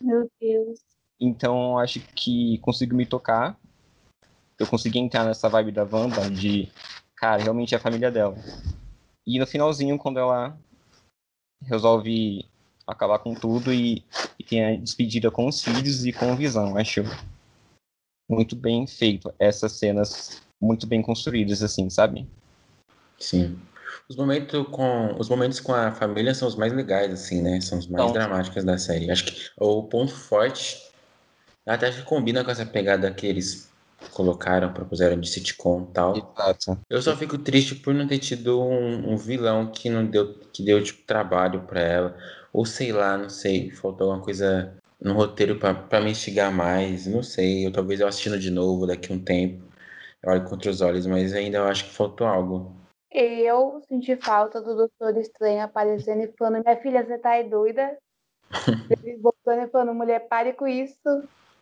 [0.00, 0.80] Meu Deus.
[1.20, 3.56] Então acho que consigo me tocar.
[4.58, 6.68] Eu consegui entrar nessa vibe da Wanda de,
[7.16, 8.36] cara, realmente é a família dela.
[9.26, 10.56] E no finalzinho, quando ela
[11.62, 12.44] resolve
[12.86, 14.04] acabar com tudo e,
[14.38, 17.02] e tem a despedida com os filhos e com o Visão, acho
[18.28, 19.32] muito bem feito.
[19.38, 22.26] Essas cenas muito bem construídas, assim, sabe?
[23.18, 23.58] Sim.
[24.08, 27.60] Os momentos com os momentos com a família são os mais legais, assim, né?
[27.60, 28.12] São os mais Então.
[28.12, 29.10] dramáticos da série.
[29.10, 30.90] Acho que o ponto forte
[31.66, 33.72] até acho que combina com essa pegada que eles
[34.10, 36.16] colocaram, propuseram de sitcom e tal.
[36.16, 36.78] Exato.
[36.88, 40.64] Eu só fico triste por não ter tido um, um vilão que não deu, que
[40.64, 42.16] deu tipo trabalho pra ela,
[42.52, 47.06] ou sei lá, não sei, faltou alguma coisa no roteiro pra pra me instigar mais,
[47.06, 49.62] não sei, eu talvez eu assistindo de novo daqui a um tempo,
[50.22, 52.74] eu olho contra os olhos, mas ainda eu acho que faltou algo.
[53.14, 57.96] Eu senti falta do Doutor Estranho aparecendo e falando: Minha filha, você tá aí doida?
[58.90, 60.98] Ele voltando e falando: Mulher, pare com isso.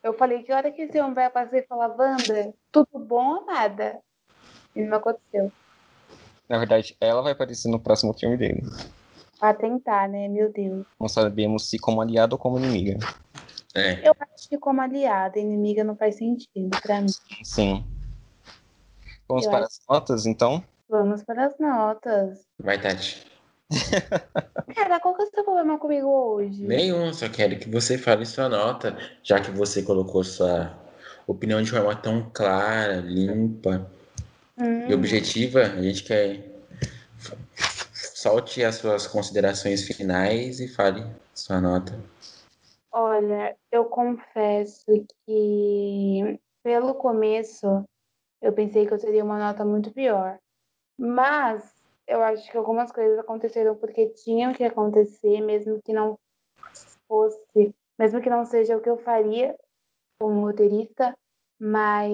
[0.03, 3.47] Eu falei: Que hora que esse homem vai aparecer e falar: Wanda, tudo bom ou
[3.47, 4.01] nada?
[4.75, 5.53] E não aconteceu.
[6.49, 8.63] Na verdade, ela vai aparecer no próximo filme dele.
[9.39, 10.29] Pra tentar, né?
[10.29, 10.87] Meu Deus.
[11.01, 12.99] Não sabemos se como aliada ou como inimiga.
[13.75, 17.09] É, Eu acho que como aliada, inimiga não faz sentido pra mim.
[17.43, 17.85] Sim.
[19.29, 20.63] Vamos Eu para as notas, então?
[20.89, 22.47] Vamos para as notas.
[22.59, 23.32] vai, Tati.
[24.75, 26.65] Cara, qual que é o seu problema comigo hoje?
[26.65, 30.79] Nenhum, só quero que você fale sua nota, já que você colocou sua
[31.27, 33.91] opinião de forma tão clara, limpa
[34.59, 35.63] Hum, e objetiva.
[35.63, 36.53] A gente quer
[37.95, 41.05] solte as suas considerações finais e fale
[41.35, 41.99] sua nota.
[42.93, 44.85] Olha, eu confesso
[45.27, 47.85] que pelo começo
[48.41, 50.39] eu pensei que eu teria uma nota muito pior.
[50.99, 51.75] Mas
[52.07, 56.19] eu acho que algumas coisas aconteceram porque tinham que acontecer, mesmo que não
[57.09, 59.57] fosse, mesmo que não seja o que eu faria
[60.19, 61.17] como roteirista,
[61.59, 62.13] mas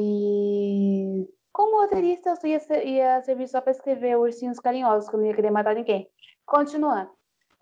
[1.52, 5.26] como roteirista eu ia, ser- ia servir só para escrever ursinhos carinhosos, que eu não
[5.26, 6.08] ia querer matar ninguém.
[6.46, 7.10] Continuando.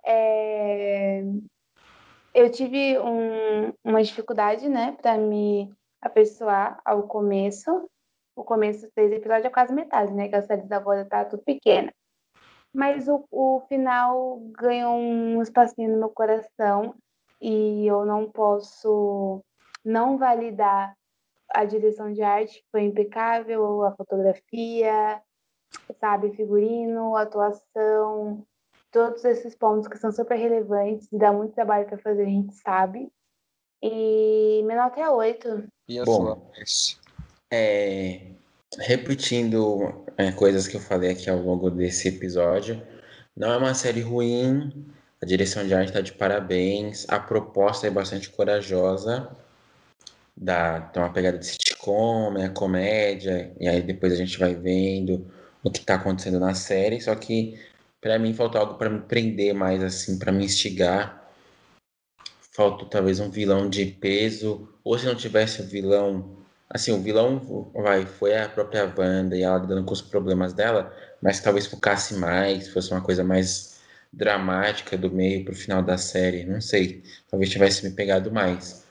[0.04, 1.22] É,
[2.34, 7.88] eu tive um- uma dificuldade, né, para me apessoar ao começo.
[8.36, 11.42] O começo dos três episódios é quase metade, né, que a série agora tá tudo
[11.42, 11.92] pequena.
[12.76, 16.94] Mas o, o final ganhou um espacinho no meu coração
[17.40, 19.42] e eu não posso
[19.82, 20.94] não validar
[21.48, 25.22] a direção de arte, que foi impecável, a fotografia,
[25.98, 28.46] sabe, figurino, atuação,
[28.90, 32.54] todos esses pontos que são super relevantes e dá muito trabalho para fazer, a gente
[32.56, 33.10] sabe.
[33.82, 35.66] E minha nota é 8.
[35.88, 36.12] E a Bom.
[36.14, 36.42] sua?
[37.50, 38.35] É,
[38.78, 42.82] repetindo é, coisas que eu falei aqui ao longo desse episódio,
[43.36, 44.86] não é uma série ruim,
[45.20, 49.30] a direção de arte está de parabéns, a proposta é bastante corajosa,
[50.36, 55.26] dá, tem uma pegada de sitcom, é comédia, e aí depois a gente vai vendo
[55.62, 57.58] o que está acontecendo na série, só que
[58.00, 61.28] para mim faltou algo para me prender mais, assim, para me instigar.
[62.52, 66.35] Faltou talvez um vilão de peso, ou se não tivesse um vilão
[66.68, 70.92] Assim, o vilão vai, foi a própria Wanda e ela lidando com os problemas dela,
[71.22, 73.76] mas talvez focasse mais, fosse uma coisa mais
[74.12, 77.02] dramática do meio pro final da série, não sei.
[77.30, 78.84] Talvez tivesse me pegado mais.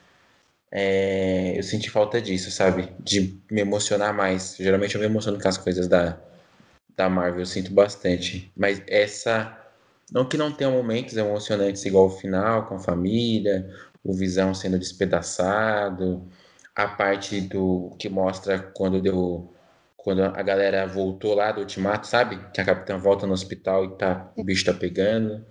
[0.72, 2.94] É, eu senti falta disso, sabe?
[3.00, 4.56] De me emocionar mais.
[4.58, 6.18] Geralmente eu me emociono com as coisas da,
[6.96, 8.52] da Marvel, eu sinto bastante.
[8.56, 9.62] Mas essa.
[10.12, 13.68] Não que não tenha momentos emocionantes igual o final, com a família,
[14.04, 16.26] o Visão sendo despedaçado
[16.76, 19.52] a parte do que mostra quando deu
[19.98, 22.38] quando a galera voltou lá do Ultimato, sabe?
[22.54, 25.44] Que a Capitã volta no hospital e tá, o bicho tá pegando.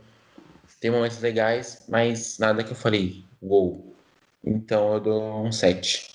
[0.81, 3.97] Tem momentos legais, mas nada que eu falei, uou.
[4.45, 6.09] Então eu dou um 7.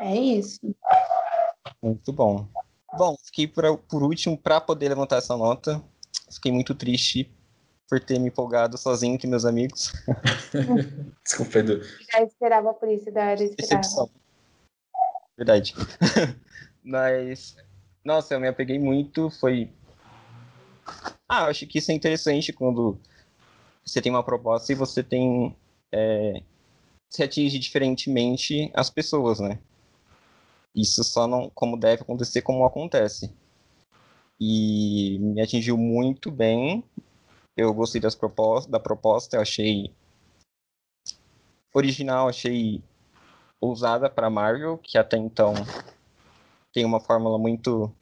[0.00, 0.60] É isso.
[1.82, 2.46] Muito bom.
[2.98, 5.82] Bom, fiquei por, por último para poder levantar essa nota.
[6.30, 7.32] Fiquei muito triste
[7.88, 9.92] por ter me empolgado sozinho entre meus amigos.
[11.24, 11.80] Desculpa, Edu.
[12.12, 13.56] Já esperava por isso, da hora esperava.
[13.56, 14.10] Decepção.
[15.36, 15.74] Verdade.
[16.82, 17.56] Mas,
[18.04, 19.30] nossa, eu me apeguei muito.
[19.30, 19.70] Foi
[21.28, 22.98] Ah, acho que isso é interessante quando
[23.84, 25.54] você tem uma proposta e você tem.
[25.92, 26.42] É,
[27.10, 29.58] se atinge diferentemente as pessoas, né?
[30.74, 33.32] Isso só não como deve acontecer como acontece.
[34.38, 36.84] E me atingiu muito bem.
[37.56, 39.94] Eu gostei das propostas, da proposta, eu achei
[41.72, 42.82] original, achei
[43.60, 45.54] ousada para Marvel, que até então
[46.72, 47.92] tem uma fórmula muito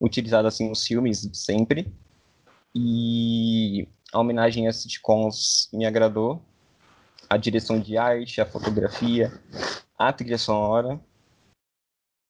[0.00, 1.92] utilizada assim nos filmes sempre.
[2.74, 6.42] E a homenagem a sitcoms me agradou.
[7.28, 9.32] A direção de arte, a fotografia,
[9.98, 11.00] a trilha sonora,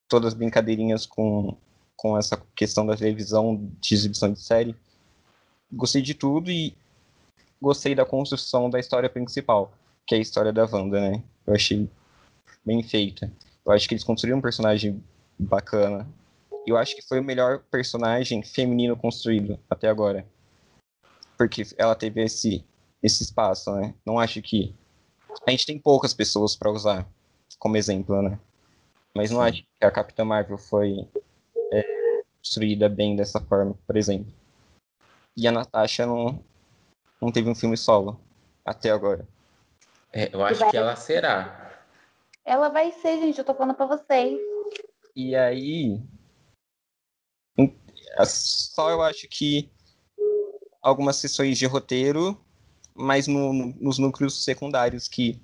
[0.07, 1.55] todas as brincadeirinhas com,
[1.95, 4.75] com essa questão da televisão, de exibição de série.
[5.71, 6.75] Gostei de tudo e
[7.61, 9.71] gostei da construção da história principal,
[10.07, 11.23] que é a história da Wanda, né?
[11.45, 11.89] Eu achei
[12.65, 13.31] bem feita.
[13.65, 15.03] Eu acho que eles construíram um personagem
[15.37, 16.07] bacana.
[16.65, 20.25] Eu acho que foi o melhor personagem feminino construído até agora
[21.37, 22.65] porque ela teve esse,
[23.01, 23.93] esse espaço, né?
[24.05, 24.73] Não acho que.
[25.45, 27.07] A gente tem poucas pessoas para usar
[27.59, 28.39] como exemplo, né?
[29.15, 31.07] Mas não acho que a Capitã Marvel foi
[31.71, 34.31] é, construída bem dessa forma, por exemplo.
[35.35, 36.43] E a Natasha não,
[37.21, 38.19] não teve um filme solo
[38.65, 39.25] até agora.
[40.11, 41.85] É, eu acho que ela será.
[42.45, 44.39] Ela vai ser, gente, eu tô falando pra vocês.
[45.15, 46.01] E aí.
[48.25, 49.69] Só eu acho que
[50.81, 52.39] algumas sessões de roteiro,
[52.95, 55.41] mas no, nos núcleos secundários que,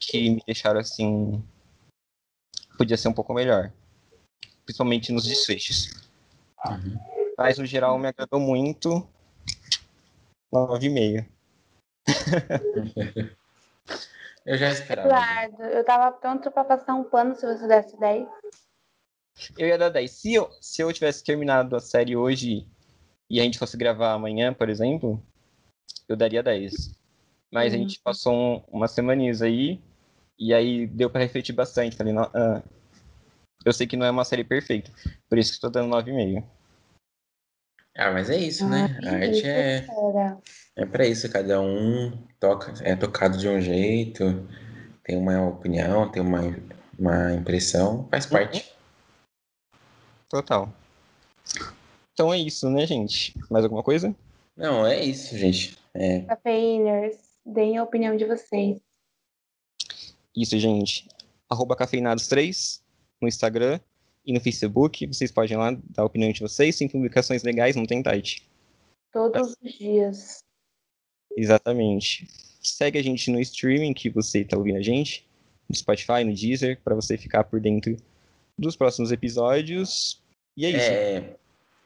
[0.00, 1.44] que me deixaram assim.
[2.78, 3.72] Podia ser um pouco melhor.
[4.64, 6.08] Principalmente nos desfechos.
[6.64, 6.98] Uhum.
[7.36, 9.06] Mas no geral me agradou muito.
[10.52, 11.26] 9,5.
[14.50, 15.08] eu já esperava.
[15.08, 18.28] Eduardo, eu tava pronto pra passar um pano se você desse 10.
[19.56, 20.10] Eu ia dar 10.
[20.10, 22.66] Se eu, se eu tivesse terminado a série hoje
[23.30, 25.22] e a gente fosse gravar amanhã, por exemplo,
[26.08, 26.98] eu daria 10.
[27.52, 27.78] Mas uhum.
[27.78, 29.80] a gente passou um, umas semaninhas aí,
[30.36, 31.96] e aí deu para refletir bastante.
[31.96, 32.60] Falei, não, ah,
[33.64, 34.90] eu sei que não é uma série perfeita,
[35.28, 36.44] por isso que estou dando 9,5.
[37.96, 38.98] Ah, mas é isso, né?
[39.04, 39.86] Ah, a arte é,
[40.80, 44.48] é para isso, cada um toca, é tocado de um jeito,
[45.04, 46.40] tem uma opinião, tem uma,
[46.98, 48.30] uma impressão, faz uhum.
[48.30, 48.72] parte.
[50.26, 50.72] Total.
[52.14, 53.34] Então é isso, né, gente?
[53.50, 54.14] Mais alguma coisa?
[54.56, 55.76] Não, é isso, gente.
[55.92, 56.20] É...
[56.22, 58.80] Cafeiners, deem a opinião de vocês.
[60.34, 61.06] Isso, gente.
[61.48, 62.80] Arroba cafeinados3
[63.20, 63.78] no Instagram
[64.24, 65.06] e no Facebook.
[65.06, 66.78] Vocês podem lá dar a opinião de vocês.
[66.78, 68.48] Tem publicações legais, não tem tight.
[69.12, 70.42] Todos os dias.
[71.40, 72.28] Exatamente.
[72.62, 75.26] Segue a gente no streaming que você está ouvindo a gente,
[75.68, 77.96] no Spotify, no Deezer, para você ficar por dentro
[78.58, 80.20] dos próximos episódios.
[80.56, 80.90] E é isso.
[80.90, 81.24] É,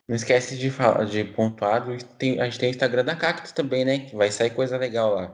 [0.09, 1.87] não esquece de, falar, de pontuar,
[2.19, 4.01] tem, a gente tem o Instagram da Cactus também, né?
[4.01, 5.33] Que vai sair coisa legal lá.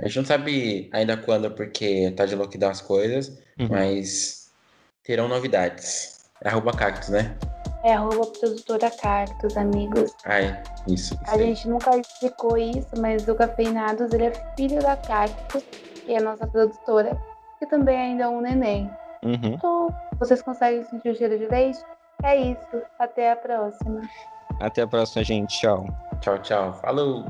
[0.00, 3.28] A gente não sabe ainda quando, porque tá de lockdown as coisas,
[3.58, 3.68] uhum.
[3.68, 4.50] mas
[5.02, 6.30] terão novidades.
[6.42, 7.36] É arroba Cactus, né?
[7.82, 10.14] É arroba produtora Cactus, amigos.
[10.24, 10.62] Ah, é.
[10.86, 11.14] Isso.
[11.14, 11.46] isso a aí.
[11.46, 15.64] gente nunca explicou isso, mas o Cafeinados, ele é filho da Cactus,
[16.04, 17.20] que é a nossa produtora,
[17.58, 18.90] que também ainda é um neném.
[19.24, 19.38] Uhum.
[19.42, 21.80] Então, vocês conseguem sentir o cheiro de leite?
[22.22, 22.82] É isso.
[22.98, 24.02] Até a próxima.
[24.60, 25.58] Até a próxima, gente.
[25.60, 25.86] Tchau.
[26.20, 26.72] Tchau, tchau.
[26.74, 27.24] Falou.